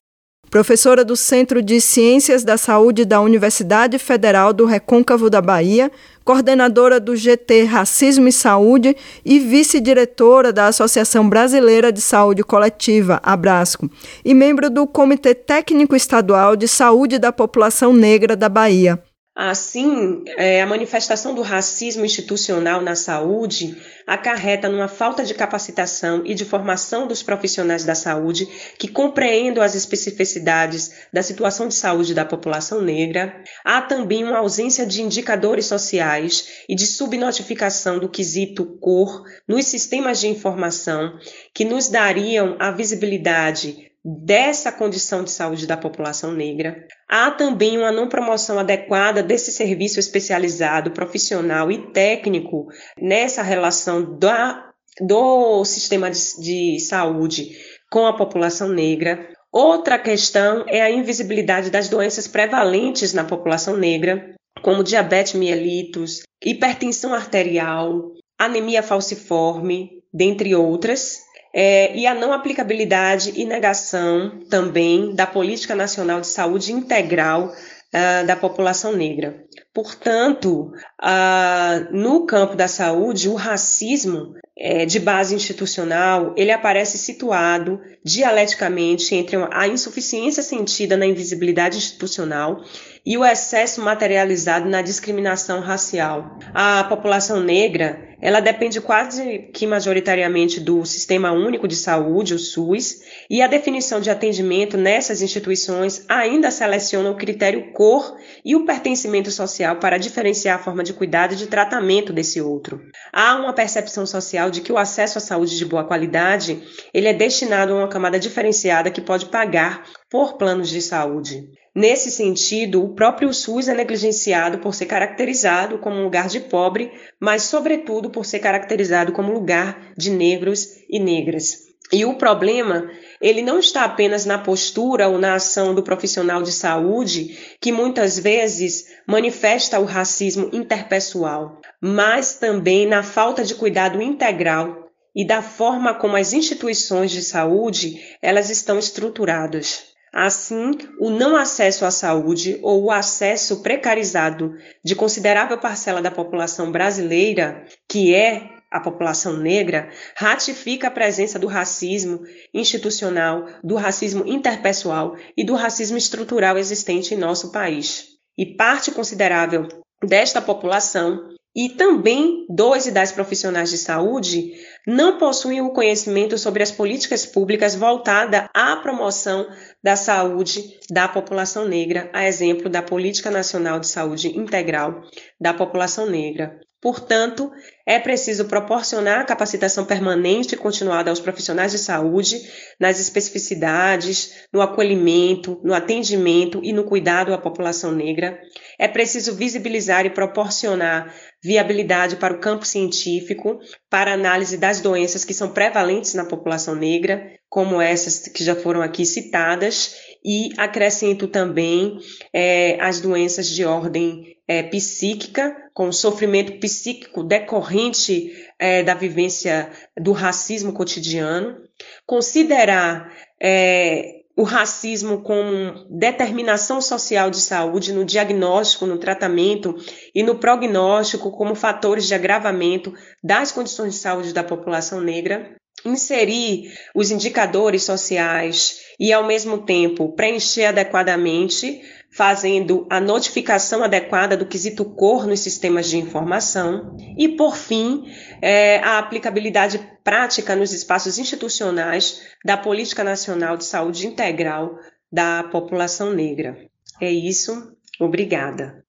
[0.50, 5.92] professora do Centro de Ciências da Saúde da Universidade Federal do Recôncavo da Bahia,
[6.28, 13.90] coordenadora do GT Racismo e Saúde e vice-diretora da Associação Brasileira de Saúde Coletiva, Abrasco,
[14.22, 19.02] e membro do Comitê Técnico Estadual de Saúde da População Negra da Bahia.
[19.40, 26.34] Assim, é, a manifestação do racismo institucional na saúde acarreta numa falta de capacitação e
[26.34, 32.24] de formação dos profissionais da saúde que compreendam as especificidades da situação de saúde da
[32.24, 33.40] população negra.
[33.64, 40.18] Há também uma ausência de indicadores sociais e de subnotificação do quesito cor nos sistemas
[40.18, 41.16] de informação
[41.54, 46.88] que nos dariam a visibilidade dessa condição de saúde da população negra.
[47.08, 52.66] Há também uma não promoção adequada desse serviço especializado, profissional e técnico
[53.00, 57.56] nessa relação da, do sistema de, de saúde
[57.90, 59.26] com a população negra.
[59.50, 67.14] Outra questão é a invisibilidade das doenças prevalentes na população negra, como diabetes mellitus, hipertensão
[67.14, 71.20] arterial, anemia falciforme, dentre outras,
[71.60, 78.26] é, e a não aplicabilidade e negação também da Política Nacional de Saúde Integral uh,
[78.28, 79.42] da população negra.
[79.74, 80.70] Portanto,
[81.02, 89.14] uh, no campo da saúde, o racismo é, de base institucional ele aparece situado dialeticamente
[89.16, 92.62] entre a insuficiência sentida na invisibilidade institucional
[93.08, 96.38] e o excesso materializado na discriminação racial.
[96.52, 103.00] A população negra ela depende quase que majoritariamente do Sistema Único de Saúde, o SUS,
[103.30, 109.30] e a definição de atendimento nessas instituições ainda seleciona o critério cor e o pertencimento
[109.30, 112.80] social para diferenciar a forma de cuidado e de tratamento desse outro.
[113.12, 116.60] Há uma percepção social de que o acesso à saúde de boa qualidade
[116.92, 121.48] ele é destinado a uma camada diferenciada que pode pagar por planos de saúde.
[121.78, 126.90] Nesse sentido, o próprio SUS é negligenciado por ser caracterizado como um lugar de pobre,
[127.20, 131.68] mas, sobretudo, por ser caracterizado como lugar de negros e negras.
[131.92, 136.50] E o problema, ele não está apenas na postura ou na ação do profissional de
[136.50, 144.90] saúde, que muitas vezes manifesta o racismo interpessoal, mas também na falta de cuidado integral
[145.14, 149.96] e da forma como as instituições de saúde elas estão estruturadas.
[150.12, 156.72] Assim, o não acesso à saúde ou o acesso precarizado de considerável parcela da população
[156.72, 162.20] brasileira, que é a população negra, ratifica a presença do racismo
[162.52, 168.06] institucional, do racismo interpessoal e do racismo estrutural existente em nosso país.
[168.36, 169.66] E parte considerável
[170.04, 171.18] desta população
[171.56, 174.52] e também dois e das profissionais de saúde
[174.86, 179.46] não possuem o conhecimento sobre as políticas públicas voltadas à promoção
[179.82, 185.02] da saúde da população negra, a exemplo da Política Nacional de Saúde Integral
[185.40, 186.58] da População Negra.
[186.80, 187.50] Portanto,
[187.84, 192.40] é preciso proporcionar capacitação permanente e continuada aos profissionais de saúde
[192.78, 198.40] nas especificidades, no acolhimento, no atendimento e no cuidado à população negra.
[198.78, 201.12] É preciso visibilizar e proporcionar
[201.42, 207.32] viabilidade para o campo científico, para análise das doenças que são prevalentes na população negra,
[207.48, 211.98] como essas que já foram aqui citadas, e acrescento também
[212.32, 220.12] é, as doenças de ordem é, psíquica, com sofrimento psíquico decorrente é, da vivência do
[220.12, 221.56] racismo cotidiano,
[222.04, 229.74] considerar é, o racismo como determinação social de saúde no diagnóstico, no tratamento
[230.14, 236.72] e no prognóstico como fatores de agravamento das condições de saúde da população negra, inserir
[236.94, 244.84] os indicadores sociais e, ao mesmo tempo, preencher adequadamente, fazendo a notificação adequada do quesito
[244.84, 248.04] cor nos sistemas de informação e, por fim,
[248.40, 254.78] é, a aplicabilidade prática nos espaços institucionais da Política Nacional de Saúde Integral
[255.12, 256.56] da População Negra.
[257.00, 257.72] É isso.
[258.00, 258.84] Obrigada.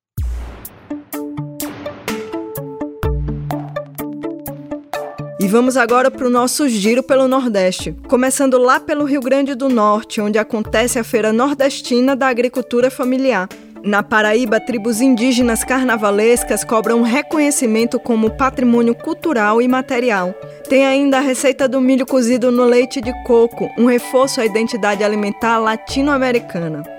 [5.50, 10.22] Vamos agora para o nosso giro pelo Nordeste, começando lá pelo Rio Grande do Norte,
[10.22, 13.50] onde acontece a Feira Nordestina da Agricultura Familiar.
[13.84, 20.36] Na Paraíba, tribos indígenas carnavalescas cobram reconhecimento como patrimônio cultural e material.
[20.68, 25.04] Tem ainda a receita do milho cozido no leite de coco, um reforço à identidade
[25.04, 26.99] alimentar latino-americana.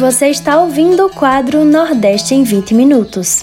[0.00, 3.42] Você está ouvindo o quadro Nordeste em 20 Minutos.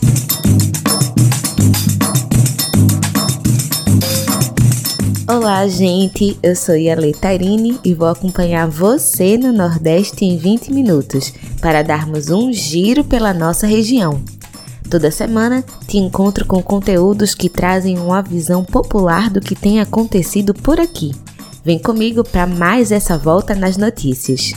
[5.29, 6.35] Olá, gente.
[6.41, 11.31] Eu sou Yale Tairine e vou acompanhar você no Nordeste em 20 minutos
[11.61, 14.19] para darmos um giro pela nossa região.
[14.89, 20.55] Toda semana te encontro com conteúdos que trazem uma visão popular do que tem acontecido
[20.55, 21.11] por aqui.
[21.63, 24.53] Vem comigo para mais essa volta nas notícias.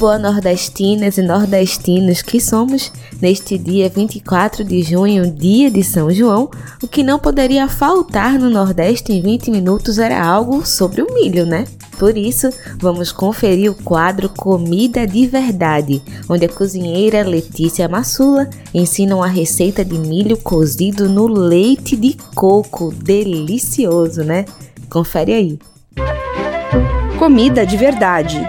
[0.00, 2.90] Boa nordestinas e nordestinos que somos,
[3.20, 6.50] neste dia 24 de junho, dia de São João,
[6.82, 11.44] o que não poderia faltar no Nordeste em 20 minutos era algo sobre o milho,
[11.44, 11.66] né?
[11.98, 12.48] Por isso,
[12.78, 19.84] vamos conferir o quadro Comida de Verdade, onde a cozinheira Letícia Massula ensina uma receita
[19.84, 22.90] de milho cozido no leite de coco.
[22.90, 24.46] Delicioso, né?
[24.88, 25.58] Confere aí.
[27.18, 28.40] Comida de Verdade.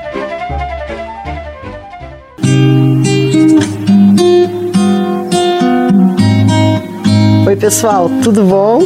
[7.52, 8.82] Oi, pessoal, tudo bom?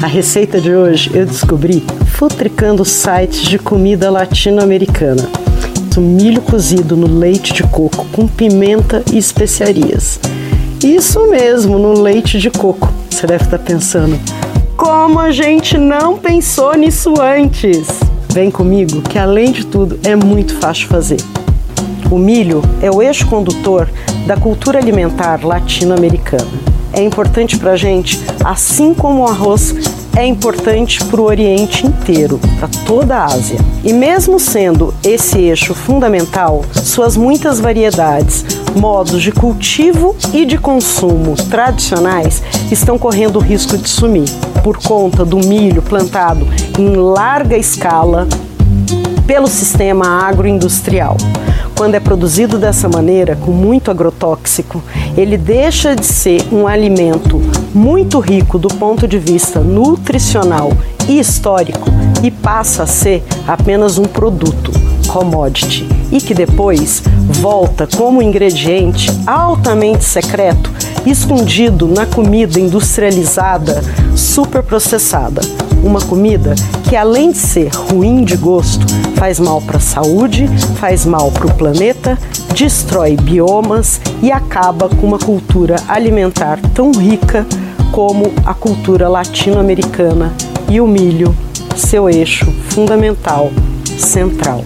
[0.00, 5.28] A receita de hoje eu descobri futricando sites de comida latino-americana.
[5.96, 10.20] Milho cozido no leite de coco com pimenta e especiarias.
[10.80, 12.88] Isso mesmo, no leite de coco.
[13.10, 14.16] Você deve estar pensando,
[14.76, 17.88] como a gente não pensou nisso antes?
[18.28, 21.18] Vem comigo que além de tudo é muito fácil fazer.
[22.08, 23.90] O milho é o eixo condutor
[24.24, 29.74] da cultura alimentar latino-americana é importante para a gente, assim como o arroz
[30.16, 33.58] é importante para o Oriente inteiro, para toda a Ásia.
[33.82, 38.44] E mesmo sendo esse eixo fundamental, suas muitas variedades,
[38.76, 44.28] modos de cultivo e de consumo tradicionais estão correndo o risco de sumir
[44.62, 46.46] por conta do milho plantado
[46.78, 48.28] em larga escala
[49.26, 51.16] pelo sistema agroindustrial.
[51.76, 54.82] Quando é produzido dessa maneira, com muito agrotóxico,
[55.16, 57.40] ele deixa de ser um alimento
[57.74, 60.72] muito rico do ponto de vista nutricional
[61.08, 61.90] e histórico
[62.22, 64.70] e passa a ser apenas um produto,
[65.08, 65.88] commodity.
[66.12, 67.02] e que depois
[67.40, 70.70] volta como ingrediente altamente secreto
[71.04, 73.82] escondido na comida industrializada
[74.14, 75.40] superprocessada.
[75.84, 76.54] Uma comida
[76.88, 80.48] que, além de ser ruim de gosto, faz mal para a saúde,
[80.80, 82.18] faz mal para o planeta,
[82.54, 87.46] destrói biomas e acaba com uma cultura alimentar tão rica
[87.92, 90.32] como a cultura latino-americana
[90.70, 91.36] e o milho,
[91.76, 93.50] seu eixo fundamental,
[93.98, 94.64] central.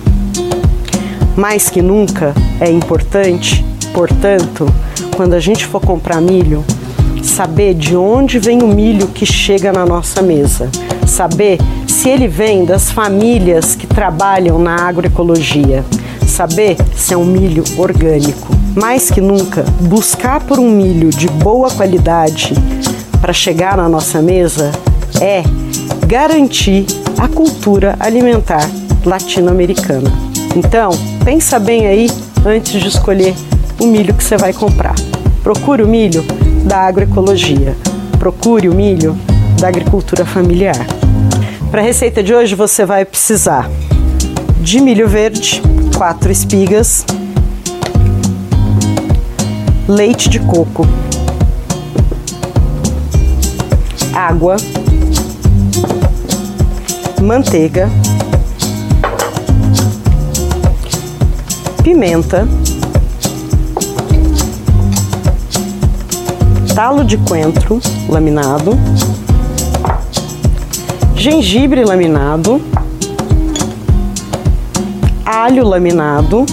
[1.36, 4.72] Mais que nunca é importante, portanto,
[5.16, 6.64] quando a gente for comprar milho,
[7.24, 10.70] saber de onde vem o milho que chega na nossa mesa,
[11.08, 15.84] saber se ele vem das famílias que trabalham na agroecologia,
[16.26, 18.54] saber se é um milho orgânico.
[18.76, 22.54] Mais que nunca, buscar por um milho de boa qualidade
[23.20, 24.70] para chegar na nossa mesa
[25.20, 25.42] é
[26.06, 26.86] garantir
[27.18, 28.68] a cultura alimentar
[29.04, 30.12] latino-americana.
[30.54, 30.90] Então,
[31.24, 32.08] pensa bem aí
[32.46, 33.34] antes de escolher
[33.80, 34.94] o milho que você vai comprar.
[35.42, 36.24] Procure o milho
[36.64, 37.76] da agroecologia.
[38.18, 39.16] Procure o milho
[39.58, 40.97] da agricultura familiar.
[41.70, 43.68] Para a receita de hoje você vai precisar
[44.62, 45.60] de milho verde,
[45.96, 47.04] quatro espigas,
[49.86, 50.86] leite de coco,
[54.14, 54.56] água,
[57.20, 57.90] manteiga,
[61.82, 62.48] pimenta,
[66.74, 68.72] talo de coentro laminado,
[71.18, 72.62] gengibre laminado,
[75.26, 76.46] alho laminado,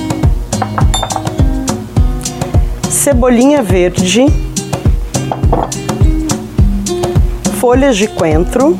[2.89, 4.25] cebolinha verde,
[7.59, 8.75] folhas de coentro,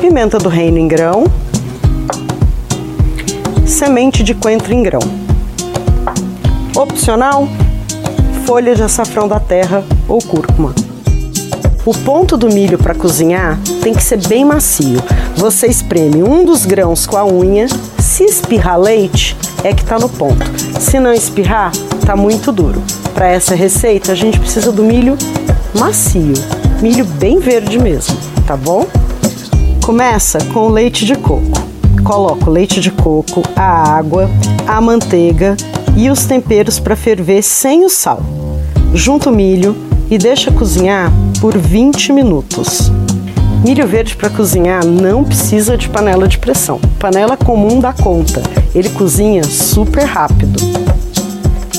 [0.00, 1.22] pimenta do reino em grão,
[3.64, 5.00] semente de coentro em grão.
[6.74, 7.48] Opcional,
[8.44, 10.87] folha de açafrão da terra ou cúrcuma.
[11.88, 15.02] O ponto do milho para cozinhar tem que ser bem macio.
[15.36, 17.66] Você espreme um dos grãos com a unha.
[17.98, 19.34] Se espirrar leite,
[19.64, 20.44] é que está no ponto.
[20.78, 22.82] Se não espirrar, está muito duro.
[23.14, 25.16] Para essa receita, a gente precisa do milho
[25.74, 26.34] macio,
[26.82, 28.86] milho bem verde mesmo, tá bom?
[29.82, 31.66] Começa com o leite de coco.
[32.04, 34.28] Coloca o leite de coco, a água,
[34.66, 35.56] a manteiga
[35.96, 38.20] e os temperos para ferver sem o sal.
[38.92, 39.74] Junta o milho
[40.10, 41.10] e deixa cozinhar
[41.40, 42.90] por 20 minutos.
[43.64, 46.80] Milho verde para cozinhar não precisa de panela de pressão.
[46.98, 48.42] Panela comum dá conta.
[48.74, 50.58] Ele cozinha super rápido.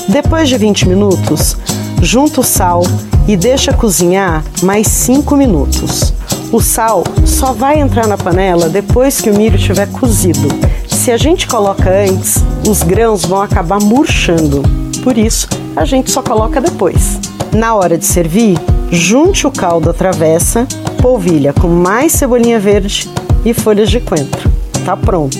[0.08, 1.56] Depois de 20 minutos,
[2.02, 2.82] junta o sal
[3.28, 6.12] e deixa cozinhar mais 5 minutos.
[6.52, 10.48] O sal só vai entrar na panela depois que o milho estiver cozido.
[10.88, 14.62] Se a gente coloca antes, os grãos vão acabar murchando.
[15.02, 17.18] Por isso, a gente só coloca depois.
[17.52, 18.58] Na hora de servir,
[18.90, 20.66] junte o caldo à travessa,
[21.00, 23.08] polvilha com mais cebolinha verde
[23.44, 24.50] e folhas de coentro.
[24.84, 25.38] Tá pronto.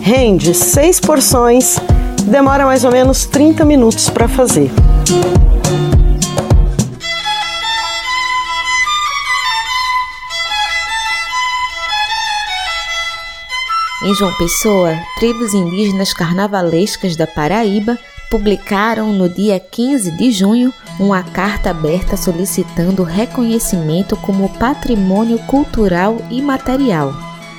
[0.00, 1.78] Rende seis porções,
[2.24, 4.70] demora mais ou menos 30 minutos para fazer.
[14.00, 17.98] Em João Pessoa, tribos indígenas carnavalescas da Paraíba
[18.30, 27.14] publicaram no dia 15 de junho uma carta aberta solicitando reconhecimento como patrimônio cultural imaterial.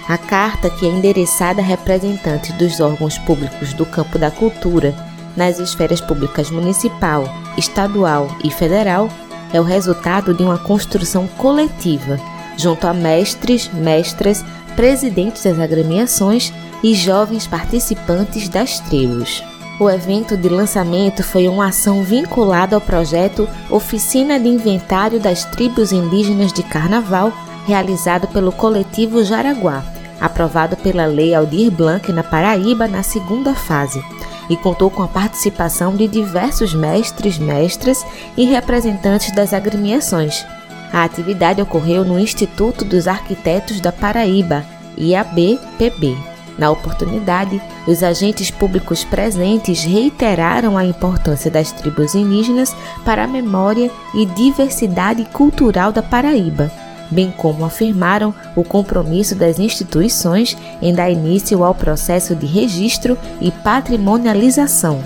[0.07, 4.93] A carta, que é endereçada a representantes dos órgãos públicos do campo da cultura
[5.37, 7.23] nas esferas públicas municipal,
[7.57, 9.07] estadual e federal,
[9.53, 12.19] é o resultado de uma construção coletiva,
[12.57, 14.43] junto a mestres, mestras,
[14.75, 16.51] presidentes das agremiações
[16.83, 19.43] e jovens participantes das tribos.
[19.79, 25.91] O evento de lançamento foi uma ação vinculada ao projeto Oficina de Inventário das Tribos
[25.91, 27.31] Indígenas de Carnaval,
[27.65, 29.83] realizado pelo coletivo Jaraguá,
[30.19, 34.03] aprovado pela Lei Aldir Blanc na Paraíba na segunda fase,
[34.49, 38.05] e contou com a participação de diversos mestres, mestras
[38.35, 40.43] e representantes das agremiações,
[40.91, 44.65] a atividade ocorreu no Instituto dos Arquitetos da Paraíba,
[44.97, 46.17] IAB-PB.
[46.59, 53.89] Na oportunidade, os agentes públicos presentes reiteraram a importância das tribos indígenas para a memória
[54.13, 56.71] e diversidade cultural da Paraíba,
[57.09, 63.49] bem como afirmaram o compromisso das instituições em dar início ao processo de registro e
[63.49, 65.01] patrimonialização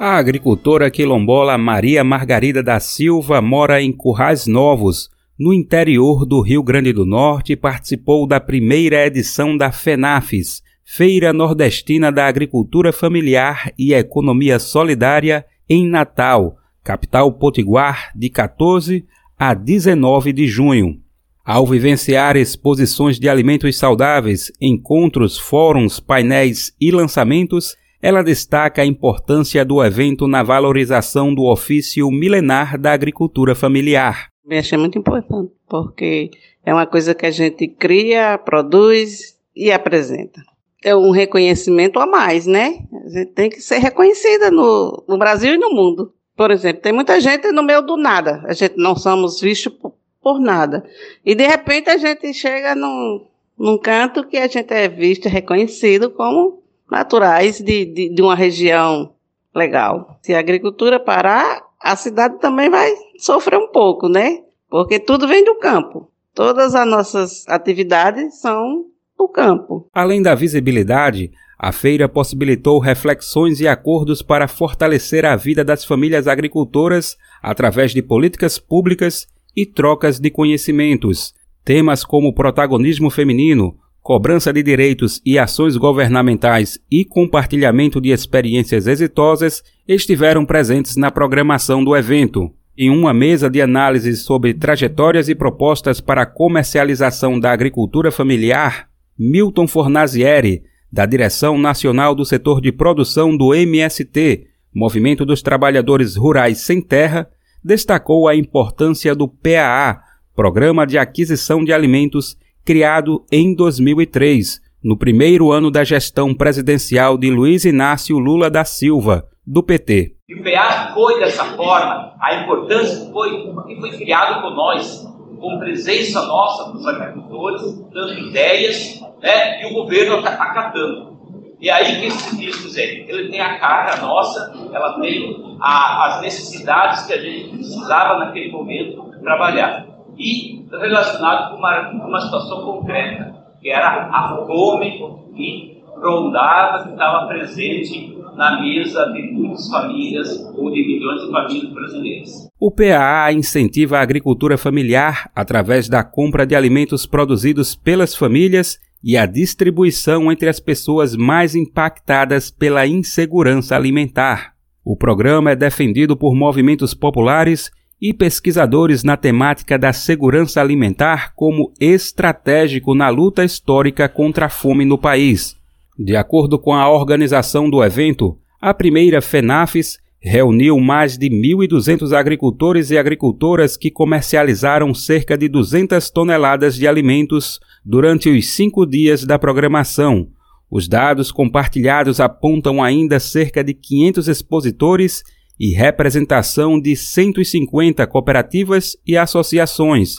[0.00, 6.62] A agricultora quilombola Maria Margarida da Silva mora em Currais Novos, no interior do Rio
[6.62, 13.72] Grande do Norte, e participou da primeira edição da FENAFES, Feira Nordestina da Agricultura Familiar
[13.76, 19.04] e Economia Solidária, em Natal, capital potiguar, de 14
[19.36, 21.00] a 19 de junho.
[21.44, 29.64] Ao vivenciar exposições de alimentos saudáveis, encontros, fóruns, painéis e lançamentos, ela destaca a importância
[29.64, 34.28] do evento na valorização do ofício milenar da agricultura familiar.
[34.48, 36.30] Eu achei muito importante, porque
[36.64, 40.40] é uma coisa que a gente cria, produz e apresenta
[40.82, 42.78] é um reconhecimento a mais, né?
[43.04, 46.12] A gente tem que ser reconhecida no, no Brasil e no mundo.
[46.36, 48.42] Por exemplo, tem muita gente no meio do nada.
[48.46, 50.84] A gente não somos vistos por, por nada.
[51.24, 53.26] E de repente a gente chega num,
[53.58, 59.12] num canto que a gente é visto, reconhecido como naturais de, de, de uma região
[59.54, 60.18] legal.
[60.22, 64.38] Se a agricultura parar, a cidade também vai sofrer um pouco, né?
[64.68, 66.10] Porque tudo vem do campo.
[66.34, 68.86] Todas as nossas atividades são
[69.16, 69.88] do campo.
[69.92, 76.28] Além da visibilidade, a feira possibilitou reflexões e acordos para fortalecer a vida das famílias
[76.28, 79.26] agricultoras através de políticas públicas
[79.56, 81.34] e trocas de conhecimentos.
[81.64, 83.76] Temas como protagonismo feminino,
[84.08, 91.84] cobrança de direitos e ações governamentais e compartilhamento de experiências exitosas estiveram presentes na programação
[91.84, 92.50] do evento.
[92.74, 98.88] Em uma mesa de análise sobre trajetórias e propostas para a comercialização da agricultura familiar,
[99.18, 106.60] Milton Fornazieri, da Direção Nacional do Setor de Produção do MST, Movimento dos Trabalhadores Rurais
[106.60, 107.28] Sem Terra,
[107.62, 110.00] destacou a importância do PAA,
[110.34, 112.38] Programa de Aquisição de Alimentos,
[112.68, 119.24] criado em 2003, no primeiro ano da gestão presidencial de Luiz Inácio Lula da Silva,
[119.46, 120.16] do PT.
[120.28, 123.50] E o PA foi dessa forma, a importância foi,
[123.80, 125.02] foi criado por nós,
[125.40, 131.16] com presença nossa dos agricultores, dando ideias, né, e o governo acatando.
[131.58, 133.06] E aí que isso quis dizer?
[133.08, 138.52] Ele tem a cara nossa, ela tem a, as necessidades que a gente precisava naquele
[138.52, 139.97] momento trabalhar.
[140.18, 144.98] E relacionado com uma, uma situação concreta, que era a fome
[145.36, 151.72] que rondava, que estava presente na mesa de muitas famílias ou de milhões de famílias
[151.72, 152.48] brasileiras.
[152.60, 159.16] O PAA incentiva a agricultura familiar através da compra de alimentos produzidos pelas famílias e
[159.16, 164.54] a distribuição entre as pessoas mais impactadas pela insegurança alimentar.
[164.84, 167.70] O programa é defendido por movimentos populares
[168.00, 174.84] e pesquisadores na temática da segurança alimentar como estratégico na luta histórica contra a fome
[174.84, 175.56] no país.
[175.98, 182.90] De acordo com a organização do evento, a primeira FENAFES reuniu mais de 1.200 agricultores
[182.90, 189.38] e agricultoras que comercializaram cerca de 200 toneladas de alimentos durante os cinco dias da
[189.38, 190.28] programação.
[190.70, 195.22] Os dados compartilhados apontam ainda cerca de 500 expositores
[195.58, 200.18] e representação de 150 cooperativas e associações,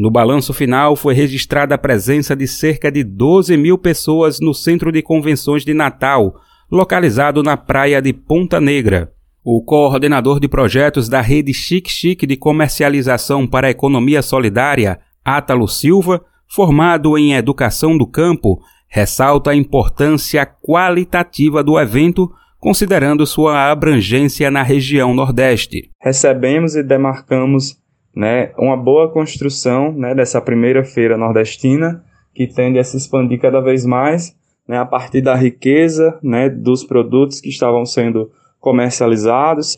[0.00, 4.90] no balanço final, foi registrada a presença de cerca de 12 mil pessoas no Centro
[4.90, 6.36] de Convenções de Natal,
[6.70, 9.12] localizado na praia de Ponta Negra.
[9.44, 15.68] O coordenador de projetos da rede Chic Chic de comercialização para a economia solidária, Átalo
[15.68, 18.58] Silva, formado em educação do campo,
[18.88, 25.90] ressalta a importância qualitativa do evento, considerando sua abrangência na região Nordeste.
[26.00, 27.80] Recebemos e demarcamos
[28.14, 32.04] né, uma boa construção né, dessa primeira feira nordestina,
[32.34, 34.38] que tende a se expandir cada vez mais
[34.68, 38.30] né, a partir da riqueza né, dos produtos que estavam sendo
[38.60, 39.76] comercializados.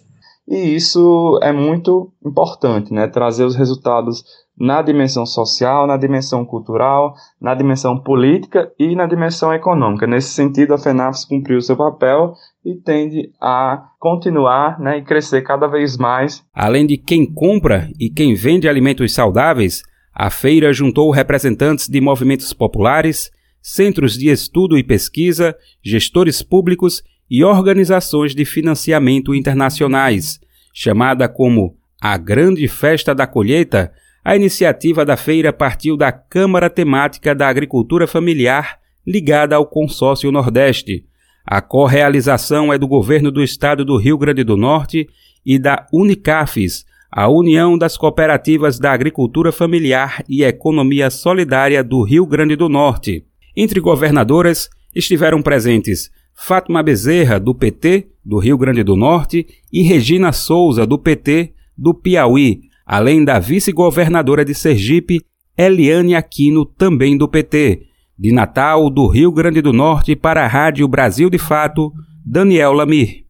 [0.53, 4.23] E isso é muito importante, né, trazer os resultados
[4.55, 10.07] na dimensão social, na dimensão cultural, na dimensão política e na dimensão econômica.
[10.07, 15.67] Nesse sentido, a FENAFS cumpriu seu papel e tende a continuar né, e crescer cada
[15.67, 16.45] vez mais.
[16.53, 19.83] Além de quem compra e quem vende alimentos saudáveis,
[20.15, 23.31] a feira juntou representantes de movimentos populares,
[23.63, 30.42] centros de estudo e pesquisa, gestores públicos e organizações de financiamento internacionais.
[30.73, 33.93] Chamada como a Grande Festa da Colheita,
[34.25, 41.05] a iniciativa da feira partiu da Câmara Temática da Agricultura Familiar, ligada ao Consórcio Nordeste.
[41.45, 45.09] A correalização é do Governo do Estado do Rio Grande do Norte
[45.45, 52.25] e da Unicafes, a União das Cooperativas da Agricultura Familiar e Economia Solidária do Rio
[52.25, 53.27] Grande do Norte.
[53.55, 60.33] Entre governadoras estiveram presentes Fátima Bezerra, do PT, do Rio Grande do Norte, e Regina
[60.33, 65.21] Souza, do PT, do Piauí, além da vice-governadora de Sergipe,
[65.57, 67.83] Eliane Aquino, também do PT.
[68.19, 71.93] De Natal, do Rio Grande do Norte, para a Rádio Brasil de Fato,
[72.25, 73.23] Daniel Lamir.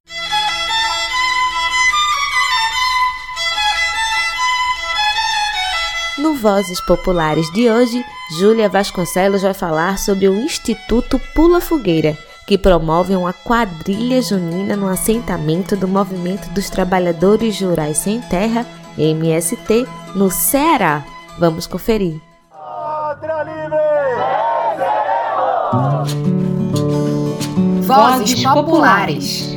[6.18, 8.04] No Vozes Populares de hoje,
[8.38, 14.88] Júlia Vasconcelos vai falar sobre o Instituto Pula Fogueira, que promove uma quadrilha junina no
[14.88, 18.66] assentamento do Movimento dos Trabalhadores Rurais Sem Terra
[18.98, 21.04] MST, no Ceará.
[21.38, 22.20] Vamos conferir.
[27.82, 29.56] Vozes Populares.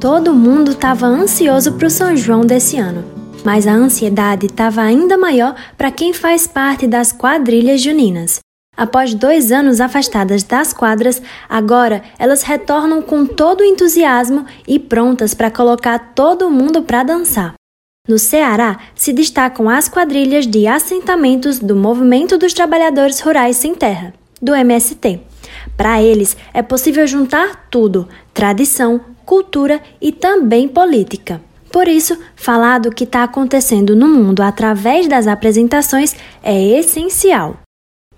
[0.00, 3.04] Todo mundo estava ansioso para o São João desse ano,
[3.44, 8.38] mas a ansiedade estava ainda maior para quem faz parte das quadrilhas juninas.
[8.78, 15.34] Após dois anos afastadas das quadras, agora elas retornam com todo o entusiasmo e prontas
[15.34, 17.54] para colocar todo mundo para dançar.
[18.06, 24.14] No Ceará se destacam as quadrilhas de assentamentos do Movimento dos Trabalhadores Rurais Sem Terra,
[24.40, 25.22] do MST.
[25.76, 31.42] Para eles é possível juntar tudo: tradição, cultura e também política.
[31.72, 36.14] Por isso, falar do que está acontecendo no mundo através das apresentações
[36.44, 37.56] é essencial.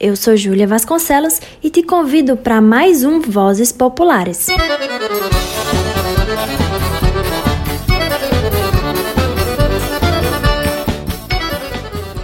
[0.03, 4.47] Eu sou Júlia Vasconcelos e te convido para mais um Vozes Populares.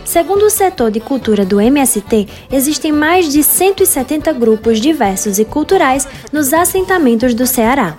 [0.07, 6.09] Segundo o setor de cultura do MST, existem mais de 170 grupos diversos e culturais
[6.33, 7.99] nos assentamentos do Ceará.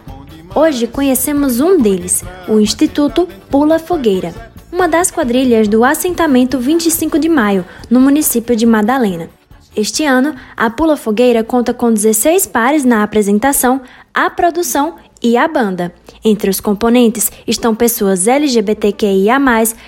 [0.55, 4.33] Hoje conhecemos um deles, o Instituto Pula Fogueira,
[4.71, 9.29] uma das quadrilhas do assentamento 25 de Maio, no município de Madalena.
[9.77, 13.79] Este ano, a Pula Fogueira conta com 16 pares na apresentação,
[14.11, 15.93] a produção e a banda.
[16.25, 19.37] Entre os componentes estão pessoas LGBTQIA,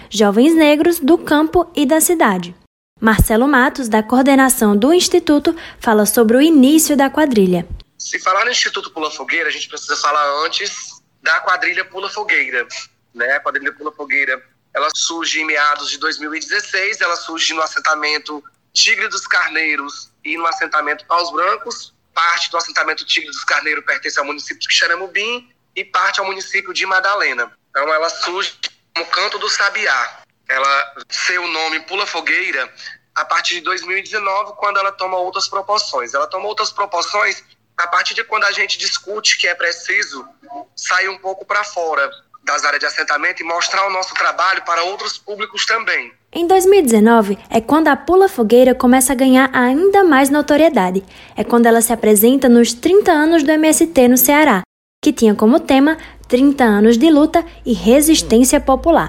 [0.07, 2.55] jovens negros do campo e da cidade.
[3.01, 7.67] Marcelo Matos, da coordenação do Instituto, fala sobre o início da quadrilha.
[7.97, 12.67] Se falar no Instituto Pula Fogueira, a gente precisa falar antes da quadrilha Pula Fogueira.
[13.11, 13.25] Né?
[13.31, 14.39] A quadrilha Pula Fogueira
[14.71, 18.43] ela surge em meados de 2016, ela surge no assentamento
[18.73, 21.93] Tigre dos Carneiros e no assentamento Paus Brancos.
[22.13, 26.73] Parte do assentamento Tigre dos Carneiros pertence ao município de Quixeramobim e parte ao município
[26.73, 27.51] de Madalena.
[27.69, 28.57] Então ela surge
[28.93, 30.23] como Canto do Sabiá.
[30.47, 32.73] Ela, seu nome Pula Fogueira,
[33.15, 36.13] a partir de 2019, quando ela toma outras proporções.
[36.13, 37.43] Ela toma outras proporções
[37.77, 40.27] a partir de quando a gente discute que é preciso
[40.75, 42.09] sair um pouco para fora
[42.43, 46.13] das áreas de assentamento e mostrar o nosso trabalho para outros públicos também.
[46.31, 51.03] Em 2019 é quando a Pula Fogueira começa a ganhar ainda mais notoriedade.
[51.35, 54.61] É quando ela se apresenta nos 30 anos do MST no Ceará,
[55.03, 59.07] que tinha como tema 30 anos de luta e resistência popular.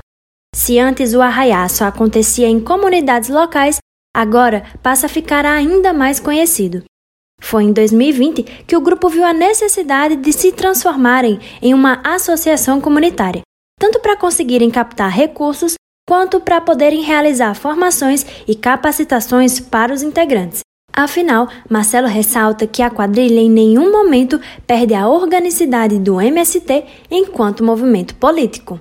[0.55, 3.77] Se antes o arraiá só acontecia em comunidades locais,
[4.17, 6.83] agora passa a ficar ainda mais conhecido.
[7.39, 12.81] Foi em 2020 que o grupo viu a necessidade de se transformarem em uma associação
[12.81, 13.43] comunitária,
[13.79, 15.75] tanto para conseguirem captar recursos
[16.11, 20.59] quanto para poderem realizar formações e capacitações para os integrantes.
[20.93, 27.63] Afinal, Marcelo ressalta que a quadrilha em nenhum momento perde a organicidade do MST enquanto
[27.63, 28.81] movimento político.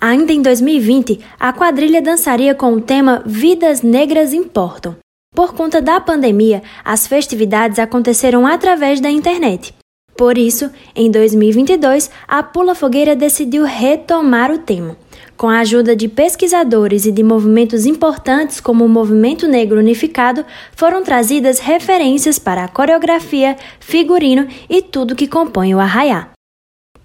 [0.00, 4.96] Ainda em 2020, a quadrilha dançaria com o tema Vidas Negras Importam.
[5.36, 9.72] Por conta da pandemia, as festividades aconteceram através da internet.
[10.16, 14.96] Por isso, em 2022, a Pula Fogueira decidiu retomar o tema.
[15.36, 21.02] Com a ajuda de pesquisadores e de movimentos importantes como o Movimento Negro Unificado, foram
[21.02, 26.30] trazidas referências para a coreografia, figurino e tudo que compõe o arraiá.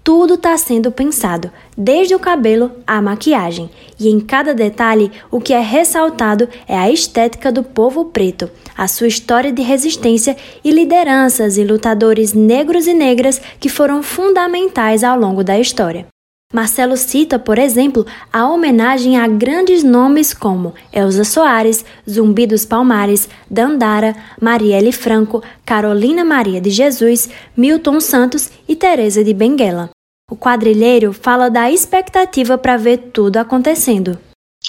[0.02, 3.70] Tudo está sendo pensado, desde o cabelo à maquiagem,
[4.00, 8.88] e em cada detalhe o que é ressaltado é a estética do povo preto, a
[8.88, 15.16] sua história de resistência e lideranças e lutadores negros e negras que foram fundamentais ao
[15.16, 16.06] longo da história.
[16.52, 23.28] Marcelo cita, por exemplo, a homenagem a grandes nomes como Elza Soares, Zumbi dos Palmares,
[23.50, 29.90] Dandara, Marielle Franco, Carolina Maria de Jesus, Milton Santos e Teresa de Benguela.
[30.30, 34.18] O quadrilheiro fala da expectativa para ver tudo acontecendo.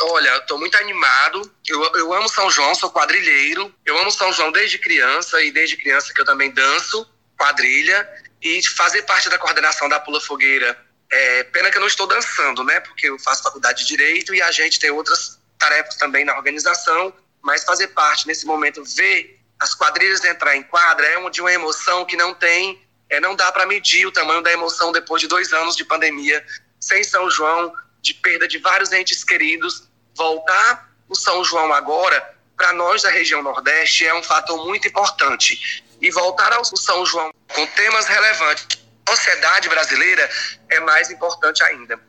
[0.02, 1.42] Olha, eu tô muito animado.
[1.68, 3.74] Eu, eu amo São João, sou quadrilheiro.
[3.86, 7.08] Eu amo São João desde criança e desde criança que eu também danço
[7.38, 8.08] quadrilha
[8.42, 10.78] e fazer parte da coordenação da Pula Fogueira.
[11.16, 12.80] É, pena que eu não estou dançando, né?
[12.80, 17.14] Porque eu faço faculdade de direito e a gente tem outras tarefas também na organização,
[17.40, 22.04] mas fazer parte nesse momento, ver as quadrilhas entrar em quadra é de uma emoção
[22.04, 25.54] que não tem, é, não dá para medir o tamanho da emoção depois de dois
[25.54, 26.44] anos de pandemia,
[26.80, 32.74] sem São João, de perda de vários entes queridos, voltar o São João agora, para
[32.74, 35.84] nós da região Nordeste, é um fator muito importante.
[36.02, 40.30] E voltar ao São João com temas relevantes sociedade brasileira
[40.70, 42.00] é mais importante ainda.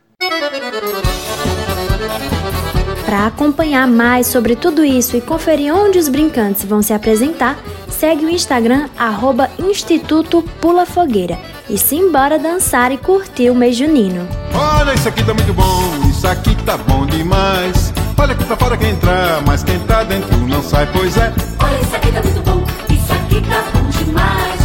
[3.05, 7.59] Para acompanhar mais sobre tudo isso e conferir onde os brincantes vão se apresentar,
[7.91, 11.39] segue o Instagram arroba Instituto Pula Fogueira
[11.69, 14.27] e se embora dançar e curtir o mês junino.
[14.55, 17.93] Olha, isso aqui tá muito bom, isso aqui tá bom demais.
[18.19, 21.33] Olha que tá fora quem entrar, mas quem tá dentro não sai, pois é.
[21.63, 24.64] Olha, isso aqui tá muito bom, isso aqui tá bom demais.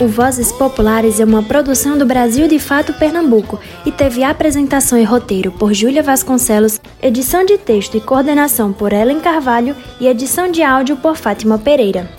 [0.00, 5.04] O Vozes Populares é uma produção do Brasil de Fato Pernambuco e teve apresentação e
[5.04, 10.62] roteiro por Júlia Vasconcelos, edição de texto e coordenação por Ellen Carvalho e edição de
[10.62, 12.10] áudio por Fátima Pereira.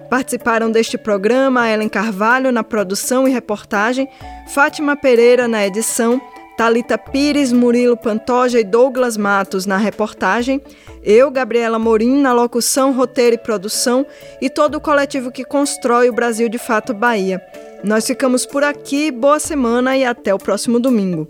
[0.10, 4.10] Participaram deste programa Ellen Carvalho na produção e reportagem,
[4.50, 6.22] Fátima Pereira na edição,
[6.62, 10.62] Talita Pires, Murilo Pantoja e Douglas Matos na reportagem,
[11.02, 14.06] eu, Gabriela Morim, na locução, roteiro e produção
[14.40, 17.42] e todo o coletivo que constrói o Brasil de Fato Bahia.
[17.84, 21.28] Nós ficamos por aqui, boa semana e até o próximo domingo.